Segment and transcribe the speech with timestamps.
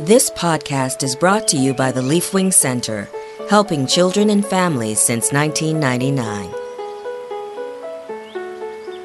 [0.00, 3.08] This podcast is brought to you by the Leafwing Center,
[3.50, 6.54] helping children and families since 1999.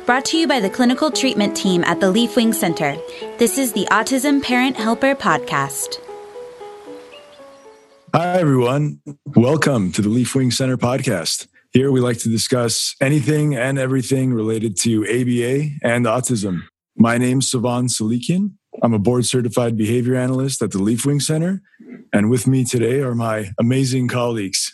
[0.06, 2.96] Brought to you by the clinical treatment team at the Leafwing Center.
[3.40, 6.00] This is the Autism Parent Helper Podcast.
[8.14, 9.02] Hi, everyone.
[9.26, 11.48] Welcome to the Leafwing Center podcast.
[11.72, 16.66] Here we like to discuss anything and everything related to ABA and autism.
[16.96, 18.52] My name's Savan Salikian.
[18.84, 21.62] I'm a board certified behavior analyst at the Leafwing Center.
[22.12, 24.72] And with me today are my amazing colleagues.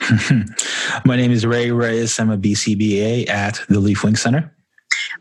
[1.06, 2.20] my name is Ray Reyes.
[2.20, 4.52] I'm a BCBA at the Leafwing Center.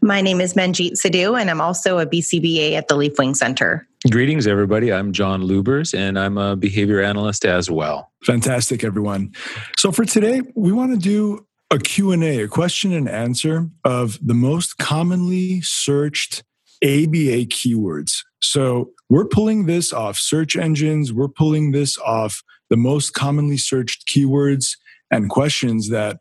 [0.00, 3.86] My name is Manjeet Sidhu, and I'm also a BCBA at the Leafwing Center.
[4.10, 4.90] Greetings, everybody.
[4.90, 8.10] I'm John Lubers, and I'm a behavior analyst as well.
[8.24, 9.34] Fantastic, everyone.
[9.76, 14.34] So for today, we want to do a Q&A, a question and answer of the
[14.34, 16.42] most commonly searched
[16.82, 18.22] ABA keywords.
[18.40, 24.06] So we're pulling this off search engines, we're pulling this off the most commonly searched
[24.08, 24.76] keywords
[25.10, 26.18] and questions that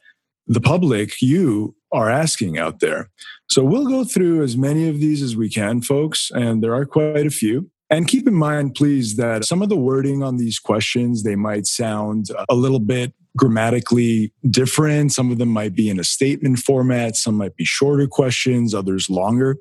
[0.47, 3.09] the public, you, are asking out there.
[3.49, 6.85] So we'll go through as many of these as we can, folks, and there are
[6.85, 7.69] quite a few.
[7.89, 11.65] And keep in mind, please, that some of the wording on these questions, they might
[11.65, 15.13] sound a little bit grammatically different.
[15.13, 17.15] Some of them might be in a statement format.
[17.15, 19.57] Some might be shorter questions, others longer.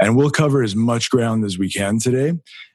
[0.00, 2.30] And we'll cover as much ground as we can today.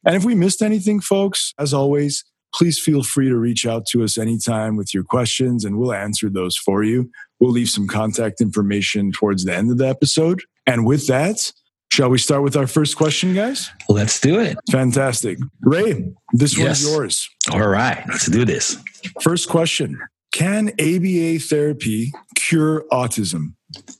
[0.05, 4.03] And if we missed anything, folks, as always, please feel free to reach out to
[4.03, 7.09] us anytime with your questions and we'll answer those for you.
[7.39, 10.43] We'll leave some contact information towards the end of the episode.
[10.65, 11.51] And with that,
[11.93, 13.69] Shall we start with our first question, guys?
[13.87, 14.57] Let's do it.
[14.71, 15.37] Fantastic.
[15.61, 16.83] Ray, this yes.
[16.83, 17.29] one's yours.
[17.51, 18.83] All right, let's do this.
[19.21, 20.01] First question
[20.33, 23.53] Can ABA therapy cure autism?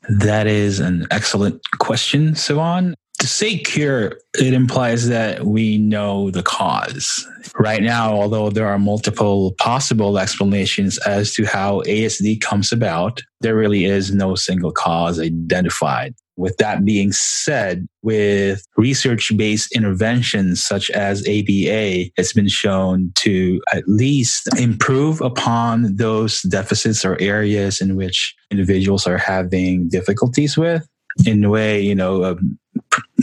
[0.10, 2.96] That is an excellent question, Sivan.
[3.20, 7.26] to say cure, it implies that we know the cause.
[7.58, 13.56] Right now, although there are multiple possible explanations as to how ASD comes about, there
[13.56, 16.16] really is no single cause identified.
[16.36, 23.62] With that being said, with research based interventions such as ABA, it's been shown to
[23.72, 30.88] at least improve upon those deficits or areas in which individuals are having difficulties with
[31.26, 32.58] in a way, you know, um,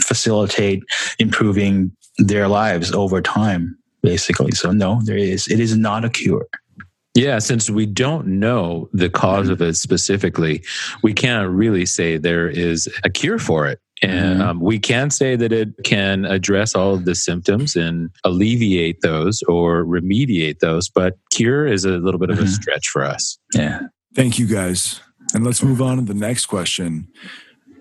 [0.00, 0.82] facilitate
[1.18, 4.52] improving their lives over time, basically.
[4.52, 5.48] So no, there is.
[5.48, 6.46] It is not a cure.
[7.14, 10.62] Yeah, since we don't know the cause of it specifically,
[11.02, 13.80] we can't really say there is a cure for it.
[14.02, 14.48] And mm-hmm.
[14.48, 19.42] um, we can say that it can address all of the symptoms and alleviate those
[19.42, 22.50] or remediate those, but cure is a little bit of a mm-hmm.
[22.50, 23.38] stretch for us.
[23.54, 23.80] Yeah.
[24.14, 25.00] Thank you, guys.
[25.34, 27.08] And let's move on to the next question.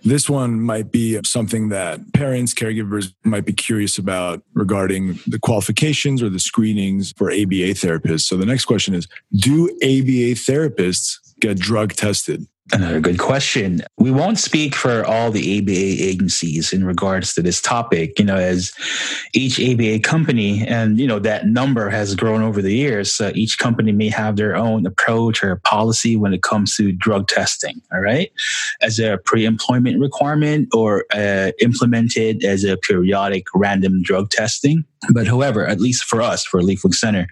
[0.04, 6.24] This one might be something that parents, caregivers might be curious about regarding the qualifications
[6.24, 8.22] or the screenings for ABA therapists.
[8.22, 12.48] So the next question is Do ABA therapists get drug tested?
[12.72, 13.81] Another good question.
[13.97, 18.35] We won't speak for all the ABA agencies in regards to this topic, you know,
[18.35, 18.72] as
[19.34, 23.19] each ABA company and, you know, that number has grown over the years.
[23.19, 27.28] Uh, each company may have their own approach or policy when it comes to drug
[27.28, 27.81] testing.
[27.91, 28.31] All right.
[28.81, 34.86] As a pre employment requirement or uh, implemented as a periodic random drug testing.
[35.14, 37.28] But however, at least for us, for Leafwing Center,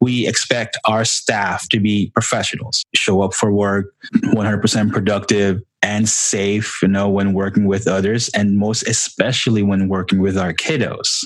[0.00, 6.80] we expect our staff to be professionals, show up for work 100% productive and safe,
[6.82, 11.24] you know, when working with others, and most especially when working with our kiddos.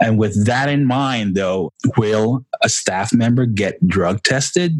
[0.00, 4.78] And with that in mind, though, will a staff member get drug tested?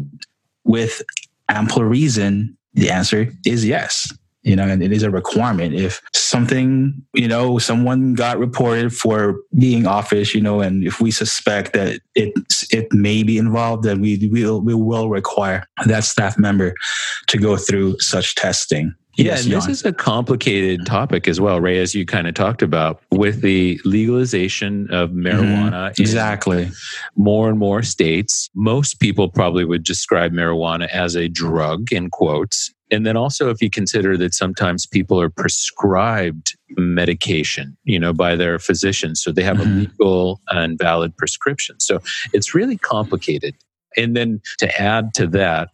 [0.63, 1.01] With
[1.49, 4.11] ample reason, the answer is yes
[4.43, 5.73] you know, and it is a requirement.
[5.73, 11.11] If something, you know, someone got reported for being offish, you know, and if we
[11.11, 12.33] suspect that it
[12.69, 16.75] it may be involved, then we will we will require that staff member
[17.27, 18.93] to go through such testing.
[19.15, 22.33] Yeah, yes, and this is a complicated topic as well, Ray, as you kind of
[22.33, 25.27] talked about with the legalization of mm-hmm.
[25.27, 25.71] marijuana.
[25.71, 26.01] Mm-hmm.
[26.01, 26.71] Exactly.
[27.15, 32.73] More and more states, most people probably would describe marijuana as a drug, in quotes.
[32.93, 38.35] And then also, if you consider that sometimes people are prescribed medication, you know, by
[38.35, 39.77] their physicians, so they have mm-hmm.
[39.77, 41.79] a legal and valid prescription.
[41.79, 42.01] So
[42.33, 43.55] it's really complicated.
[43.97, 45.69] And then to add to that,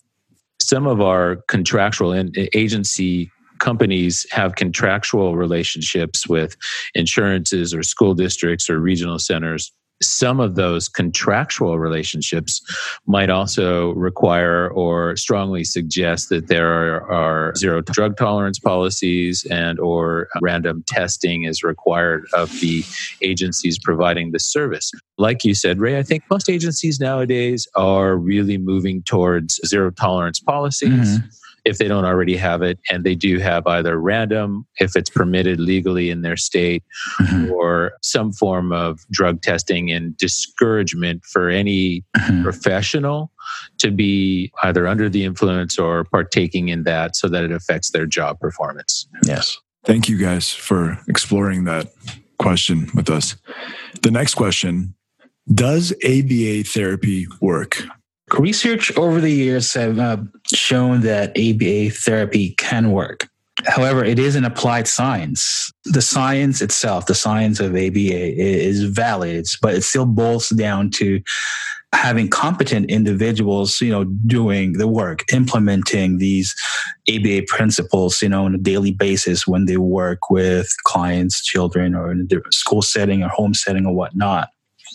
[0.62, 3.30] some of our contractual and agency
[3.60, 6.56] companies have contractual relationships with
[6.95, 12.61] insurances or school districts or regional centers some of those contractual relationships
[13.05, 19.79] might also require or strongly suggest that there are, are, zero drug tolerance policies and
[19.79, 22.83] or random testing is required of the
[23.21, 24.91] agencies providing the service.
[25.17, 30.39] Like you said ray i think most agencies nowadays are really moving towards zero tolerance
[30.39, 30.89] policies.
[30.89, 31.27] Mm-hmm
[31.65, 32.79] if they don't already have it.
[32.89, 36.83] And they do have either random, if it's permitted legally in their state,
[37.19, 37.51] mm-hmm.
[37.51, 42.44] or some form of drug testing and discouragement for any mm-hmm.
[42.44, 43.31] professional
[43.79, 48.06] to be either under the influence or partaking in that so that it affects their
[48.06, 49.07] job performance.
[49.23, 49.57] Yes.
[49.85, 51.88] Thank you guys for exploring that
[52.38, 53.35] question with us.
[54.01, 54.95] The next question
[55.53, 57.83] Does ABA therapy work?
[58.37, 60.17] Research over the years have uh,
[60.53, 63.27] shown that ABA therapy can work.
[63.65, 65.71] However, it is an applied science.
[65.85, 71.21] The science itself, the science of ABA is valid, but it still boils down to
[71.93, 76.55] having competent individuals, you know, doing the work, implementing these
[77.09, 82.11] ABA principles, you know, on a daily basis when they work with clients, children, or
[82.11, 84.49] in a school setting or home setting or whatnot.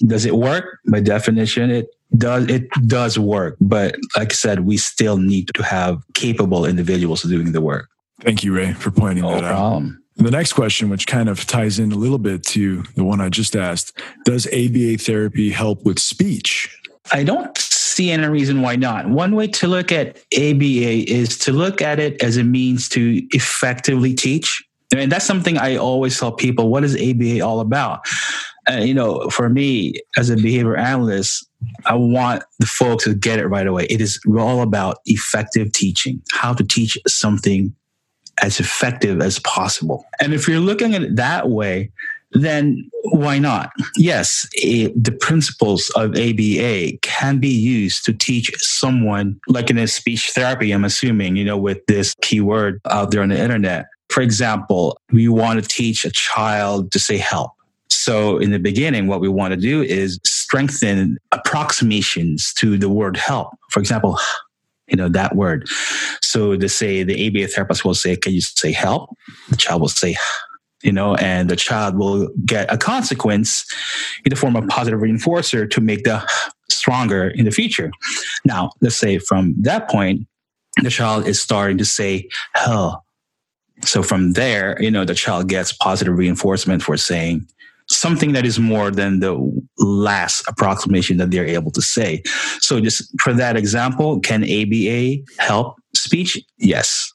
[0.06, 0.78] Does it work?
[0.88, 5.62] By definition, it does it does work but like i said we still need to
[5.62, 7.88] have capable individuals doing the work.
[8.20, 10.00] Thank you ray for pointing no that problem.
[10.19, 13.20] out the next question which kind of ties in a little bit to the one
[13.20, 16.70] i just asked does aba therapy help with speech?
[17.12, 19.08] I don't see any reason why not.
[19.08, 23.20] One way to look at aba is to look at it as a means to
[23.31, 24.64] effectively teach.
[24.96, 28.06] And that's something i always tell people what is aba all about?
[28.70, 31.46] Uh, you know, for me as a behavior analyst,
[31.87, 33.87] I want the folks to get it right away.
[33.90, 37.75] It is all about effective teaching, how to teach something
[38.43, 40.05] as effective as possible.
[40.20, 41.93] And if you're looking at it that way,
[42.32, 43.70] then why not?
[43.96, 49.87] Yes, it, the principles of ABA can be used to teach someone, like in a
[49.87, 53.87] speech therapy, I'm assuming, you know, with this keyword out there on the internet.
[54.08, 57.52] For example, we want to teach a child to say help
[58.05, 60.20] so in the beginning, what we want to do is
[60.54, 63.48] strengthen approximations to the word help.
[63.70, 64.20] For example,
[64.86, 65.66] you know, that word.
[66.22, 69.10] So to say the ABA therapist will say, can you say help?
[69.50, 70.14] The child will say,
[70.84, 73.64] you know, and the child will get a consequence
[74.24, 76.24] in the form of positive reinforcer to make the
[76.70, 77.90] stronger in the future.
[78.44, 80.28] Now, let's say from that point,
[80.84, 83.04] the child is starting to say hell.
[83.82, 87.48] So from there, you know, the child gets positive reinforcement for saying
[87.96, 89.35] something that is more than the
[89.79, 92.23] last approximation that they're able to say.
[92.61, 96.38] So, just for that example, can ABA help speech?
[96.58, 97.12] Yes,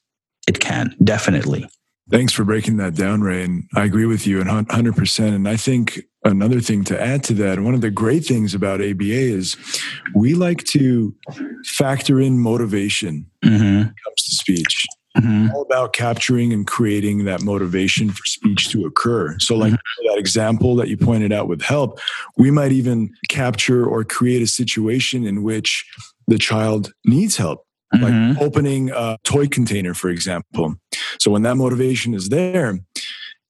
[0.48, 1.68] it can, definitely.
[2.10, 3.44] Thanks for breaking that down, Ray.
[3.44, 5.34] And I agree with you 100%.
[5.34, 8.80] And I think another thing to add to that, one of the great things about
[8.80, 9.56] ABA is
[10.16, 11.14] we like to
[11.64, 13.64] factor in motivation mm-hmm.
[13.64, 14.86] when it comes to speech.
[15.18, 15.52] Mm-hmm.
[15.52, 19.36] All about capturing and creating that motivation for speech to occur.
[19.40, 20.06] So, like mm-hmm.
[20.06, 21.98] that example that you pointed out with help,
[22.36, 25.84] we might even capture or create a situation in which
[26.28, 28.04] the child needs help, mm-hmm.
[28.04, 30.76] like opening a toy container, for example.
[31.18, 32.78] So, when that motivation is there,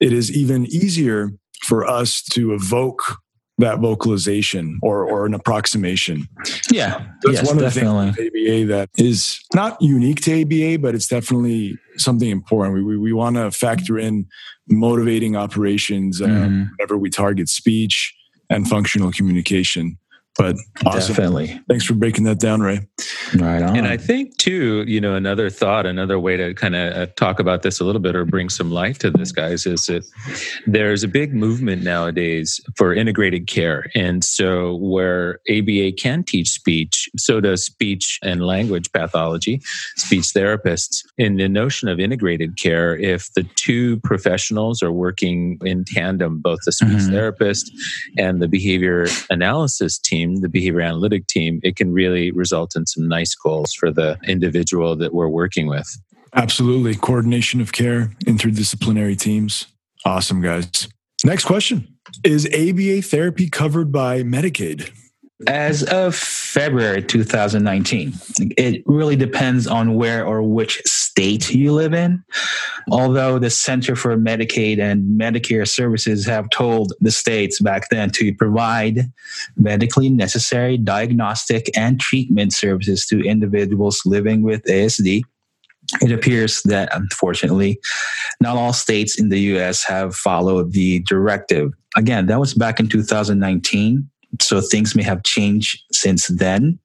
[0.00, 1.30] it is even easier
[1.62, 3.18] for us to evoke
[3.60, 6.28] that vocalization or, or an approximation.
[6.70, 7.06] Yeah.
[7.22, 8.10] That's yes, one of definitely.
[8.10, 12.74] the things ABA that is not unique to ABA, but it's definitely something important.
[12.74, 14.26] We, we, we want to factor in
[14.68, 16.64] motivating operations uh, mm-hmm.
[16.76, 18.14] whenever we target speech
[18.48, 19.98] and functional communication.
[20.40, 20.56] But
[20.86, 21.14] awesome.
[21.14, 21.60] Definitely.
[21.68, 22.80] Thanks for breaking that down, Ray.
[23.36, 23.76] Right on.
[23.76, 27.38] And I think, too, you know, another thought, another way to kind of uh, talk
[27.40, 30.02] about this a little bit or bring some light to this, guys, is that
[30.66, 33.90] there's a big movement nowadays for integrated care.
[33.94, 39.60] And so, where ABA can teach speech, so does speech and language pathology,
[39.96, 41.04] speech therapists.
[41.18, 46.60] In the notion of integrated care, if the two professionals are working in tandem, both
[46.64, 47.12] the speech mm-hmm.
[47.12, 47.70] therapist
[48.16, 52.86] and the behavior analysis team, team, the behavior analytic team, it can really result in
[52.86, 55.88] some nice goals for the individual that we're working with.
[56.34, 56.94] Absolutely.
[56.94, 59.66] Coordination of care, interdisciplinary teams.
[60.04, 60.88] Awesome, guys.
[61.24, 61.88] Next question
[62.24, 64.90] Is ABA therapy covered by Medicaid?
[65.46, 68.12] As of February 2019,
[68.58, 72.22] it really depends on where or which state you live in.
[72.90, 78.34] Although the Center for Medicaid and Medicare Services have told the states back then to
[78.34, 79.10] provide
[79.56, 85.22] medically necessary diagnostic and treatment services to individuals living with ASD,
[86.00, 87.78] it appears that unfortunately
[88.40, 91.72] not all states in the US have followed the directive.
[91.96, 94.09] Again, that was back in 2019
[94.40, 96.78] So things may have changed since then.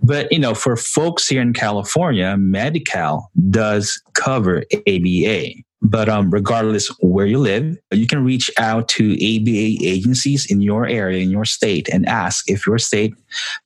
[0.00, 5.46] But, you know, for folks here in California, Medi-Cal does cover ABA.
[5.82, 10.86] But um, regardless where you live, you can reach out to ABA agencies in your
[10.86, 13.14] area, in your state, and ask if your state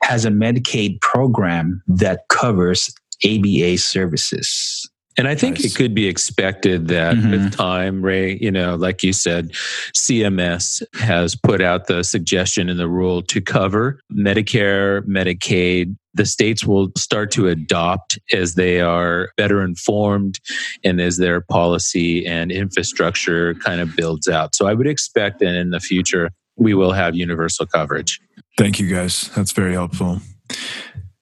[0.03, 2.93] has a Medicaid program that covers
[3.25, 4.91] ABA services.
[5.19, 5.65] And I think nice.
[5.65, 7.33] it could be expected that mm-hmm.
[7.33, 9.51] with time, Ray, you know, like you said,
[9.97, 15.97] CMS has put out the suggestion in the rule to cover Medicare, Medicaid.
[16.15, 20.39] The states will start to adopt as they are better informed
[20.85, 24.55] and as their policy and infrastructure kind of builds out.
[24.55, 28.21] So I would expect that in the future, we will have universal coverage.
[28.57, 29.31] Thank you, guys.
[29.35, 30.21] That's very helpful.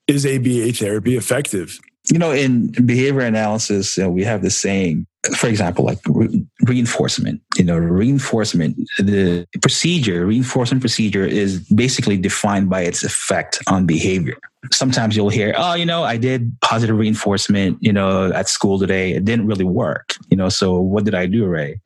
[0.07, 1.81] Is ABA therapy effective?
[2.13, 6.47] You know, in behavior analysis, you know, we have the saying, for example, like re-
[6.63, 7.41] reinforcement.
[7.57, 14.37] You know, reinforcement, the procedure, reinforcement procedure is basically defined by its effect on behavior.
[14.73, 19.13] Sometimes you'll hear, oh, you know, I did positive reinforcement, you know, at school today.
[19.13, 20.15] It didn't really work.
[20.29, 21.81] You know, so what did I do, Ray?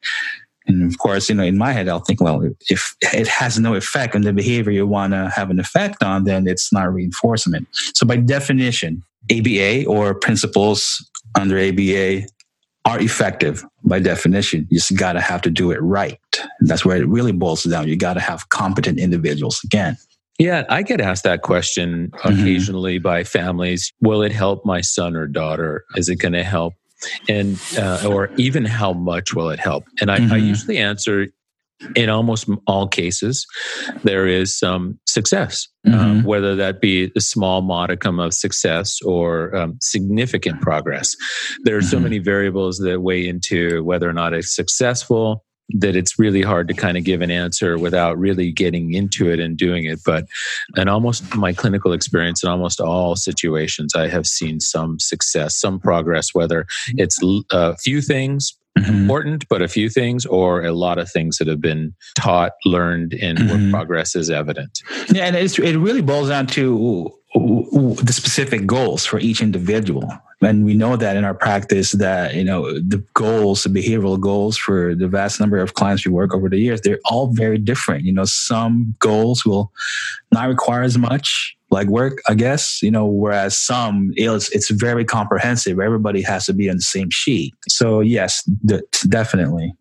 [0.71, 3.75] And of course, you know, in my head, I'll think, well, if it has no
[3.75, 7.69] effect on the behavior you want to have an effect on, then it's not reinforcement.
[7.73, 11.05] So by definition, ABA or principles
[11.39, 12.23] under ABA
[12.85, 14.67] are effective by definition.
[14.71, 16.19] You just got to have to do it right.
[16.61, 17.89] That's where it really boils down.
[17.89, 19.97] You got to have competent individuals again.
[20.39, 22.29] Yeah, I get asked that question mm-hmm.
[22.33, 23.03] occasionally mm-hmm.
[23.03, 23.93] by families.
[24.01, 25.85] Will it help my son or daughter?
[25.97, 26.75] Is it going to help?
[27.29, 29.85] And uh, or even how much will it help?
[30.01, 30.33] And I, mm-hmm.
[30.33, 31.29] I usually answer
[31.97, 33.47] in almost all cases,
[34.05, 36.27] there is some success, um, mm-hmm.
[36.27, 41.17] whether that be a small modicum of success or um, significant progress.
[41.65, 41.89] There are mm-hmm.
[41.89, 46.69] so many variables that weigh into whether or not it's successful that it's really hard
[46.69, 50.01] to kind of give an answer without really getting into it and doing it.
[50.05, 50.27] But
[50.77, 55.79] in almost my clinical experience, in almost all situations, I have seen some success, some
[55.79, 57.19] progress, whether it's
[57.51, 58.95] a few things mm-hmm.
[58.95, 63.15] important, but a few things or a lot of things that have been taught, learned,
[63.15, 63.49] and mm-hmm.
[63.49, 64.83] where progress is evident.
[65.11, 70.11] Yeah, and it really boils down to the specific goals for each individual.
[70.43, 74.57] And we know that in our practice that you know the goals the behavioral goals
[74.57, 78.05] for the vast number of clients we work over the years they're all very different.
[78.05, 79.71] You know some goals will
[80.33, 85.05] not require as much like work i guess you know whereas some it's, it's very
[85.05, 85.79] comprehensive.
[85.79, 87.55] Everybody has to be on the same sheet.
[87.69, 88.43] So yes
[89.09, 89.75] definitely.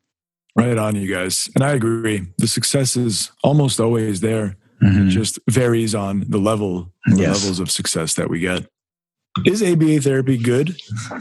[0.56, 1.50] Right on you guys.
[1.56, 2.28] And i agree.
[2.38, 5.08] The success is almost always there mm-hmm.
[5.08, 7.42] it just varies on the level the yes.
[7.42, 8.68] levels of success that we get
[9.46, 10.80] is ABA therapy good?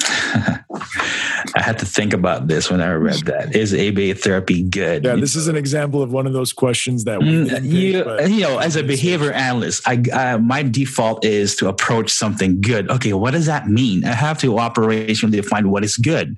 [1.55, 3.55] I had to think about this when I read that.
[3.55, 5.05] Is ABA therapy good?
[5.05, 8.31] Yeah, this is an example of one of those questions that we mm, you, pick,
[8.31, 12.91] you know, as a behavior analyst, I, I, my default is to approach something good.
[12.91, 14.05] Okay, what does that mean?
[14.05, 16.37] I have to operationally define what is good.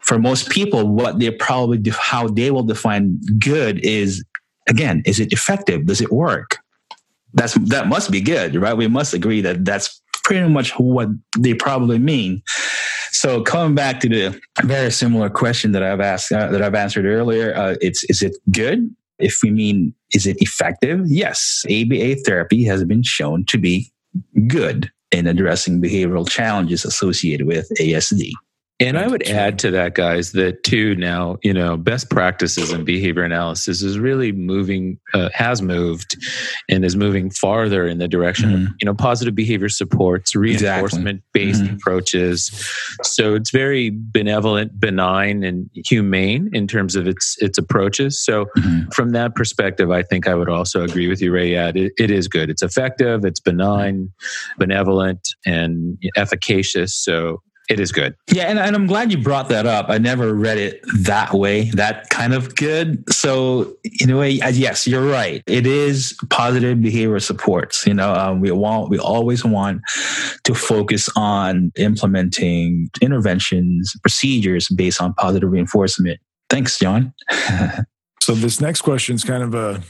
[0.00, 4.24] For most people, what they probably how they will define good is
[4.68, 5.86] again, is it effective?
[5.86, 6.58] Does it work?
[7.34, 8.76] That's that must be good, right?
[8.76, 12.42] We must agree that that's pretty much what they probably mean.
[13.12, 17.06] So coming back to the very similar question that I've asked uh, that I've answered
[17.06, 18.94] earlier, uh, it's is it good?
[19.18, 21.00] If we mean is it effective?
[21.06, 23.92] Yes, ABA therapy has been shown to be
[24.46, 28.32] good in addressing behavioral challenges associated with ASD.
[28.82, 32.84] And I would add to that, guys, that too now, you know, best practices in
[32.84, 36.16] behavior analysis is really moving, uh, has moved
[36.68, 38.66] and is moving farther in the direction mm-hmm.
[38.66, 41.76] of, you know, positive behavior supports, reinforcement based mm-hmm.
[41.76, 42.50] approaches.
[43.02, 48.22] So it's very benevolent, benign, and humane in terms of its its approaches.
[48.22, 48.90] So mm-hmm.
[48.90, 51.54] from that perspective, I think I would also agree with you, Ray.
[51.54, 52.50] it, it is good.
[52.50, 54.12] It's effective, it's benign,
[54.58, 56.94] benevolent, and efficacious.
[56.94, 58.14] So it is good.
[58.30, 59.86] Yeah, and, and I'm glad you brought that up.
[59.88, 63.02] I never read it that way, that kind of good.
[63.12, 65.42] So, in a way, yes, you're right.
[65.46, 67.86] It is positive behavior supports.
[67.86, 69.80] You know, um, we want, we always want
[70.44, 76.20] to focus on implementing interventions, procedures based on positive reinforcement.
[76.50, 77.14] Thanks, John.
[78.20, 79.82] so, this next question is kind of a,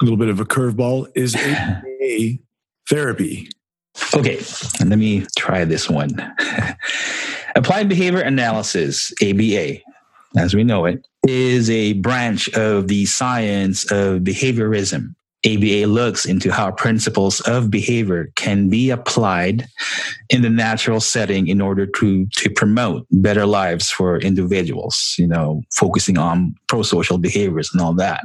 [0.00, 1.08] a little bit of a curveball.
[1.14, 2.38] Is ABA
[2.88, 3.50] therapy?
[4.14, 4.40] Okay,
[4.84, 6.10] let me try this one.
[7.56, 9.78] Applied behavior analysis, ABA,
[10.36, 15.14] as we know it, is a branch of the science of behaviorism.
[15.46, 19.66] ABA looks into how principles of behavior can be applied
[20.30, 25.62] in the natural setting in order to, to promote better lives for individuals, you know,
[25.72, 28.24] focusing on pro-social behaviors and all that.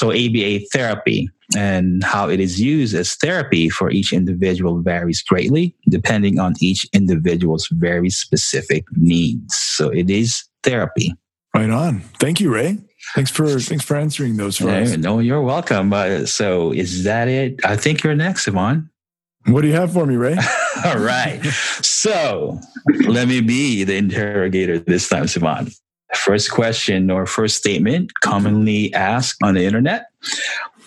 [0.00, 5.74] So ABA therapy and how it is used as therapy for each individual varies greatly
[5.90, 9.54] depending on each individual's very specific needs.
[9.54, 11.12] So it is therapy.
[11.54, 12.00] Right on.
[12.18, 12.78] Thank you, Ray.
[13.14, 14.96] Thanks for thanks for answering those for Yeah, us.
[14.96, 15.92] no, you're welcome.
[15.92, 17.60] Uh, so is that it?
[17.62, 18.88] I think you're next, Yvonne.
[19.48, 20.38] What do you have for me, Ray?
[20.86, 21.44] All right.
[21.82, 22.58] So
[23.06, 25.76] let me be the interrogator this time, Sivan.
[26.14, 30.06] First question or first statement commonly asked on the internet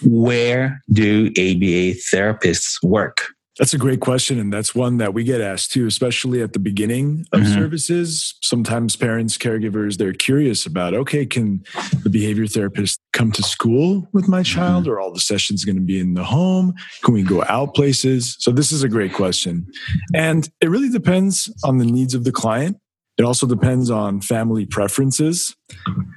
[0.03, 3.27] Where do ABA therapists work?
[3.59, 4.39] That's a great question.
[4.39, 7.53] And that's one that we get asked too, especially at the beginning of Mhm.
[7.53, 8.33] services.
[8.41, 11.63] Sometimes parents, caregivers, they're curious about okay, can
[12.01, 14.87] the behavior therapist come to school with my child?
[14.87, 16.73] Or all the sessions going to be in the home?
[17.03, 18.35] Can we go out places?
[18.39, 19.67] So, this is a great question.
[20.15, 22.77] And it really depends on the needs of the client.
[23.17, 25.55] It also depends on family preferences.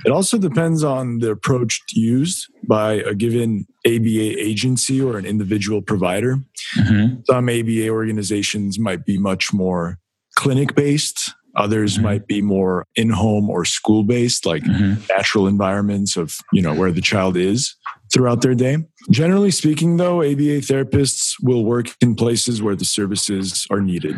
[0.07, 5.83] It also depends on the approach used by a given ABA agency or an individual
[5.83, 6.39] provider
[6.77, 7.23] Mhm.
[7.27, 9.99] some ABA organizations might be much more
[10.37, 11.33] clinic based.
[11.57, 12.03] Others Mhm.
[12.03, 14.99] might be more in home or school based, like Mhm.
[15.09, 17.75] natural environments of, you know, where the child is
[18.13, 18.79] throughout their day.
[19.11, 24.17] Generally speaking, though, ABA therapists will work in places where the services are needed.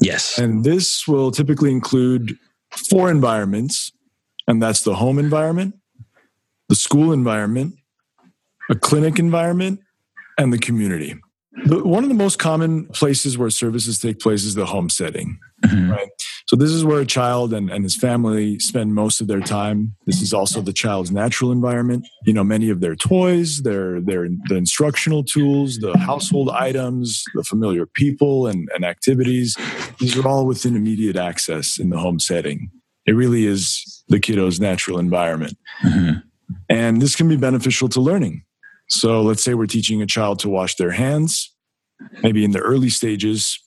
[0.00, 0.38] Yes.
[0.38, 2.38] And this will typically include
[2.70, 3.90] four environments,
[4.46, 5.74] and that's the home environment,
[6.68, 7.74] the school environment,
[8.70, 9.80] a clinic environment,
[10.36, 11.16] and the community.
[11.64, 15.38] The, one of the most common places where services take place is the home setting.
[15.64, 15.90] Mhm.
[15.90, 16.08] Right.
[16.46, 19.96] So this is where a child and, and his family spend most of their time.
[20.06, 22.06] This is also the child's natural environment.
[22.24, 27.42] You know, many of their toys, their their the instructional tools, the household items, the
[27.42, 29.56] familiar people and, and activities.
[29.98, 32.70] These are all within immediate access in the home setting.
[33.04, 35.56] It really is the kiddo's natural environment.
[35.82, 36.22] Mhm.
[36.68, 38.42] And this can be beneficial to learning.
[38.88, 41.52] So let's say we're teaching a child to wash their hands.
[42.22, 43.58] Maybe in the early stages,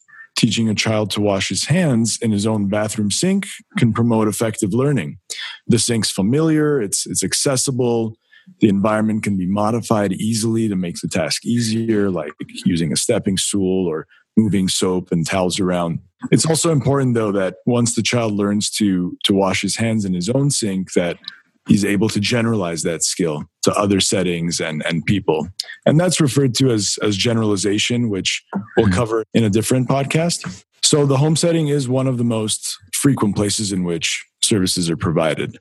[0.41, 3.45] teaching a child to wash his hands in his own bathroom sink
[3.77, 5.19] can promote effective learning.
[5.67, 8.17] The sink's familiar, it's it's accessible,
[8.59, 12.33] the environment can be modified easily to make the task easier, like
[12.65, 15.99] using a stepping stool or moving soap and towels around.
[16.31, 20.13] It's also important though that once the child learns to to wash his hands in
[20.15, 21.17] his own sink that
[21.67, 25.47] he's able to generalize that skill to other settings and and people.
[25.85, 28.43] And that's referred to as as generalization, which
[28.77, 28.93] we'll Mhm.
[28.93, 30.63] cover in a different podcast.
[30.83, 34.97] So the home setting is one of the most frequent places in which services are
[34.97, 35.57] provided.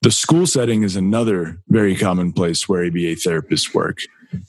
[0.00, 3.98] The school setting is another very common place where ABA therapists work.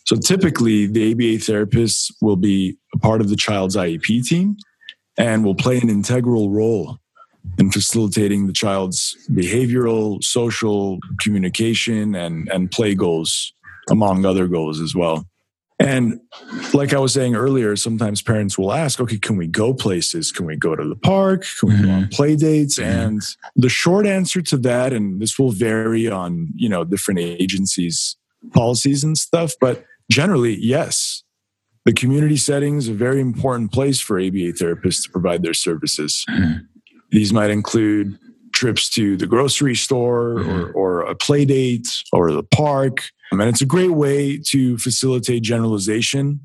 [0.05, 4.55] So typically, the ABA therapists will be a part of the child's IEP team
[5.17, 6.97] and will play an integral role
[7.57, 13.53] in facilitating the child's behavioral, social, communication, and, and play goals,
[13.89, 15.27] among other goals as well.
[15.79, 16.19] And
[16.73, 20.31] like I was saying earlier, sometimes parents will ask, okay, can we go places?
[20.31, 21.45] Can we go to the park?
[21.59, 22.79] Can we go on play dates?
[22.79, 22.85] Mhm.
[22.85, 23.21] And
[23.55, 28.15] the short answer to that, and this will vary on, you know, different agencies'
[28.53, 31.23] policies and stuff, but generally, yes.
[31.85, 36.23] The community setting is a very important place for ABA therapists to provide their services.
[36.29, 36.61] Mhm.
[37.13, 38.17] These might include
[38.53, 43.03] trips to the grocery store or, or a play date or the park.
[43.31, 46.41] And it's a great way to facilitate generalization.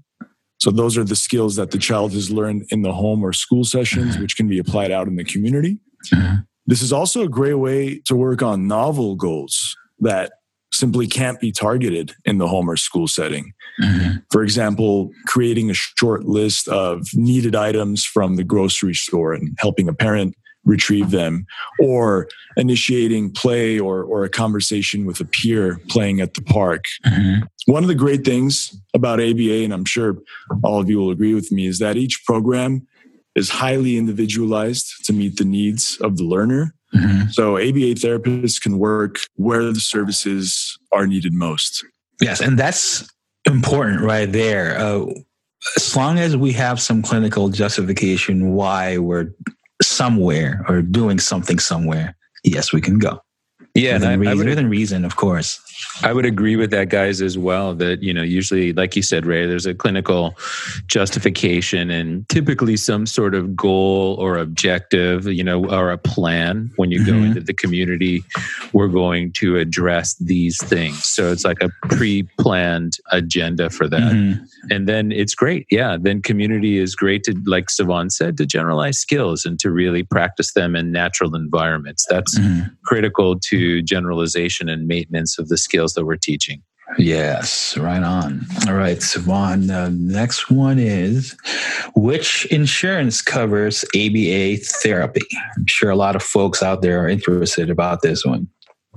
[0.60, 3.64] So, those are the skills that the child has learned in the home or school
[3.64, 5.78] sessions, which can be applied out in the community.
[6.12, 6.46] Mhm.
[6.66, 10.32] This is also a great way to work on novel goals that
[10.72, 13.52] simply can't be targeted in the home or school setting.
[13.82, 14.22] Mhm.
[14.30, 19.88] For example, creating a short list of needed items from the grocery store and helping
[19.88, 21.46] a parent retrieve them,
[21.80, 26.84] or initiating play or, or a conversation with a peer playing at the park.
[27.06, 27.42] Mhm.
[27.66, 30.18] One of the great things about ABA, and I'm sure
[30.62, 32.86] all of you will agree with me, is that each program
[33.34, 36.74] is highly individualized to meet the needs of the learner.
[36.94, 37.32] Mhm.
[37.32, 41.84] So ABA therapists can work where the services are needed most.
[42.20, 43.08] Yes, and that's
[43.46, 44.78] important right there.
[44.78, 45.06] Uh,
[45.76, 49.30] as long as we have some clinical justification why we're
[49.82, 53.20] somewhere or doing something somewhere, yes, we can go.
[53.74, 55.60] Yeah, within, I, I reason, within reason, of course.
[56.02, 57.74] I would agree with that, guys, as well.
[57.74, 60.36] That, you know, usually, like you said, Ray, there's a clinical
[60.86, 66.90] justification and typically some sort of goal or objective, you know, or a plan when
[66.90, 67.10] you mm-hmm.
[67.10, 68.22] go into the community.
[68.72, 71.04] We're going to address these things.
[71.04, 74.12] So it's like a pre planned agenda for that.
[74.12, 74.44] Mm-hmm.
[74.70, 75.66] And then it's great.
[75.70, 75.96] Yeah.
[76.00, 80.52] Then community is great to, like Savon said, to generalize skills and to really practice
[80.52, 82.06] them in natural environments.
[82.08, 82.68] That's mm-hmm.
[82.84, 86.62] critical to generalization and maintenance of the skills that we're teaching.
[86.96, 88.46] Yes, right on.
[88.66, 89.66] All right, Savon.
[89.66, 91.36] The next one is
[91.94, 95.20] which insurance covers ABA therapy?
[95.56, 98.48] I'm sure a lot of folks out there are interested about this one.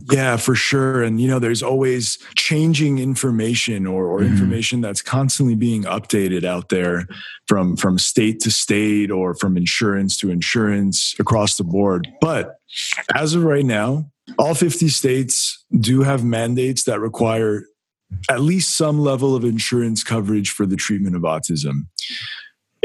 [0.09, 1.03] Yeah, for sure.
[1.03, 4.33] And you know, there's always changing information or, or mm-hmm.
[4.33, 7.07] information that's constantly being updated out there
[7.47, 12.07] from from state to state or from insurance to insurance across the board.
[12.21, 12.55] But
[13.13, 17.65] as of right now, all 50 states do have mandates that require
[18.29, 21.87] at least some level of insurance coverage for the treatment of autism.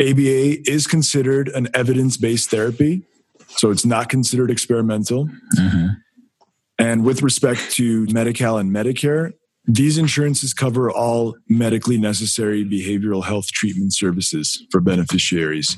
[0.00, 3.02] ABA is considered an evidence based therapy,
[3.48, 5.28] so it's not considered experimental.
[5.58, 5.86] Mm-hmm.
[6.78, 9.32] And with respect to Medi Cal and Medicare,
[9.64, 15.76] these insurances cover all medically necessary behavioral health treatment services for beneficiaries.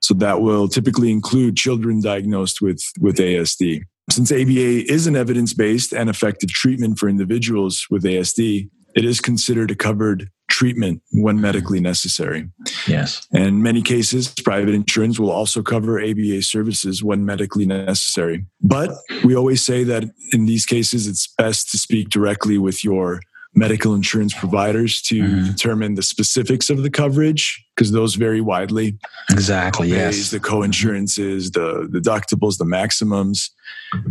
[0.00, 3.82] So that will typically include children diagnosed with, with ASD.
[4.12, 9.20] Since ABA is an evidence based and effective treatment for individuals with ASD, it is
[9.20, 12.50] considered a covered treatment when medically necessary.
[12.86, 13.26] Yes.
[13.32, 18.44] And in many cases, private insurance will also cover ABA services when medically necessary.
[18.60, 18.90] But
[19.24, 23.22] we always say that in these cases, it's best to speak directly with your
[23.54, 25.46] medical insurance providers to mm-hmm.
[25.46, 28.98] determine the specifics of the coverage because those vary widely.
[29.30, 29.88] Exactly.
[29.88, 30.30] yes.
[30.30, 33.50] The co-insurances, the, the deductibles, the maximums.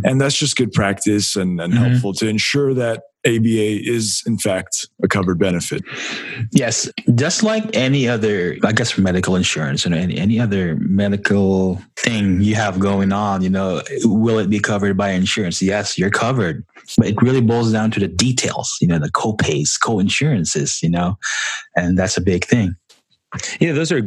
[0.04, 1.84] And that's just good practice and, and mm-hmm.
[1.84, 5.82] helpful to ensure that ABA is in fact a covered benefit.
[6.50, 12.40] Yes, just like any other, I guess, medical insurance and any any other medical thing
[12.40, 15.62] you have going on, you know, will it be covered by insurance?
[15.62, 16.64] Yes, you're covered,
[16.98, 21.16] but it really boils down to the details, you know, the co-pays, co-insurances, you know,
[21.76, 22.74] and that's a big thing.
[23.60, 24.02] Yeah, those are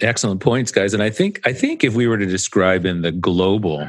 [0.00, 0.94] excellent points, guys.
[0.94, 3.88] And I think I think if we were to describe in the global,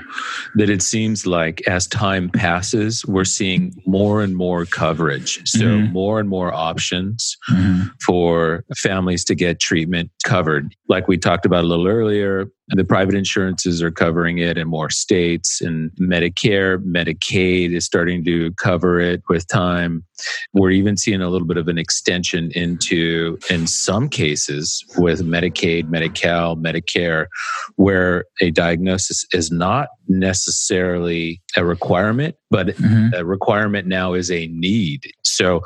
[0.56, 5.42] that it seems like as time passes, we're seeing more and more coverage.
[5.48, 5.92] So mm-hmm.
[5.92, 7.88] more and more options mm-hmm.
[8.06, 10.76] for families to get treatment covered.
[10.88, 14.90] Like we talked about a little earlier, the private insurances are covering it in more
[14.90, 20.04] states, and Medicare, Medicaid is starting to cover it with time.
[20.54, 25.90] We're even seeing a little bit of an extension into, in some cases, with Medicaid,
[25.90, 27.28] Medi Cal, Medicare,
[27.76, 33.14] where a diagnosis is not necessarily a requirement, but mm-hmm.
[33.14, 35.12] a requirement now is a need.
[35.26, 35.62] So,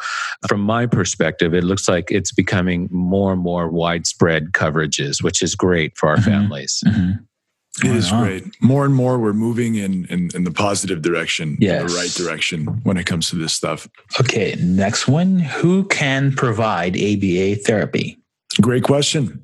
[0.47, 5.54] from my perspective, it looks like it's becoming more and more widespread coverages, which is
[5.54, 6.32] great for our mm-hmm.
[6.32, 6.84] families.
[6.88, 7.88] Mm-hmm.
[7.88, 8.43] It is great.
[8.60, 11.89] More and more, we're moving in, in, in the positive direction, yes.
[11.89, 13.88] the right direction when it comes to this stuff.
[14.19, 15.38] Okay, next one.
[15.38, 18.17] Who can provide ABA therapy?
[18.60, 19.43] Great question.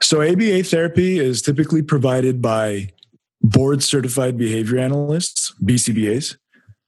[0.00, 2.88] So, ABA therapy is typically provided by
[3.42, 6.36] board certified behavior analysts, BCBAs,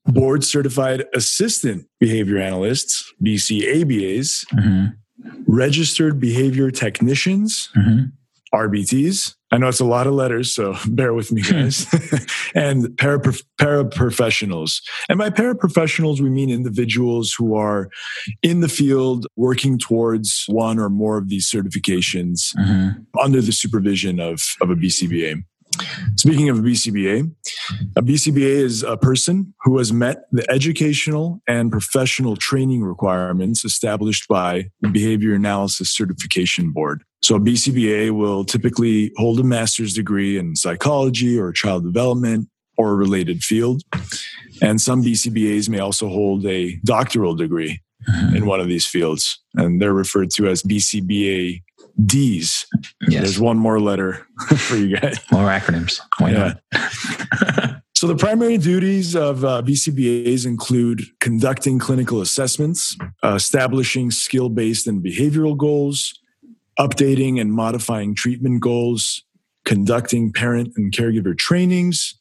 [0.08, 4.86] board certified assistant behavior analysts, BCABAs, mm-hmm.
[5.46, 8.06] registered behavior technicians, mm-hmm.
[8.54, 9.34] RBTs.
[9.50, 11.86] I know it's a lot of letters, so bear with me, guys.
[12.54, 14.82] and paraprof- paraprofessionals.
[15.08, 17.88] And by paraprofessionals, we mean individuals who are
[18.42, 23.00] in the field working towards one or more of these certifications mm-hmm.
[23.20, 25.42] under the supervision of, of a BCBA.
[26.16, 27.30] Speaking of a BCBA,
[27.96, 34.28] a BCBA is a person who has met the educational and professional training requirements established
[34.28, 37.02] by the Behavior Analyst Certification Board.
[37.22, 42.92] So a BCBA will typically hold a master's degree in psychology or child development or
[42.92, 43.82] a related field.
[44.62, 48.36] And some BCBAs may also hold a doctoral degree mm-hmm.
[48.36, 49.40] in one of these fields.
[49.54, 51.62] And they're referred to as BCBA
[52.04, 52.66] D's.
[53.08, 53.22] Yes.
[53.22, 55.18] There's one more letter for you guys.
[55.32, 56.00] More acronyms.
[56.18, 57.78] Why yeah.
[57.94, 65.04] so the primary duties of uh, BCBAs include conducting clinical assessments, uh, establishing skill-based and
[65.04, 66.18] behavioral goals,
[66.78, 69.24] updating and modifying treatment goals,
[69.64, 72.14] conducting parent and caregiver trainings,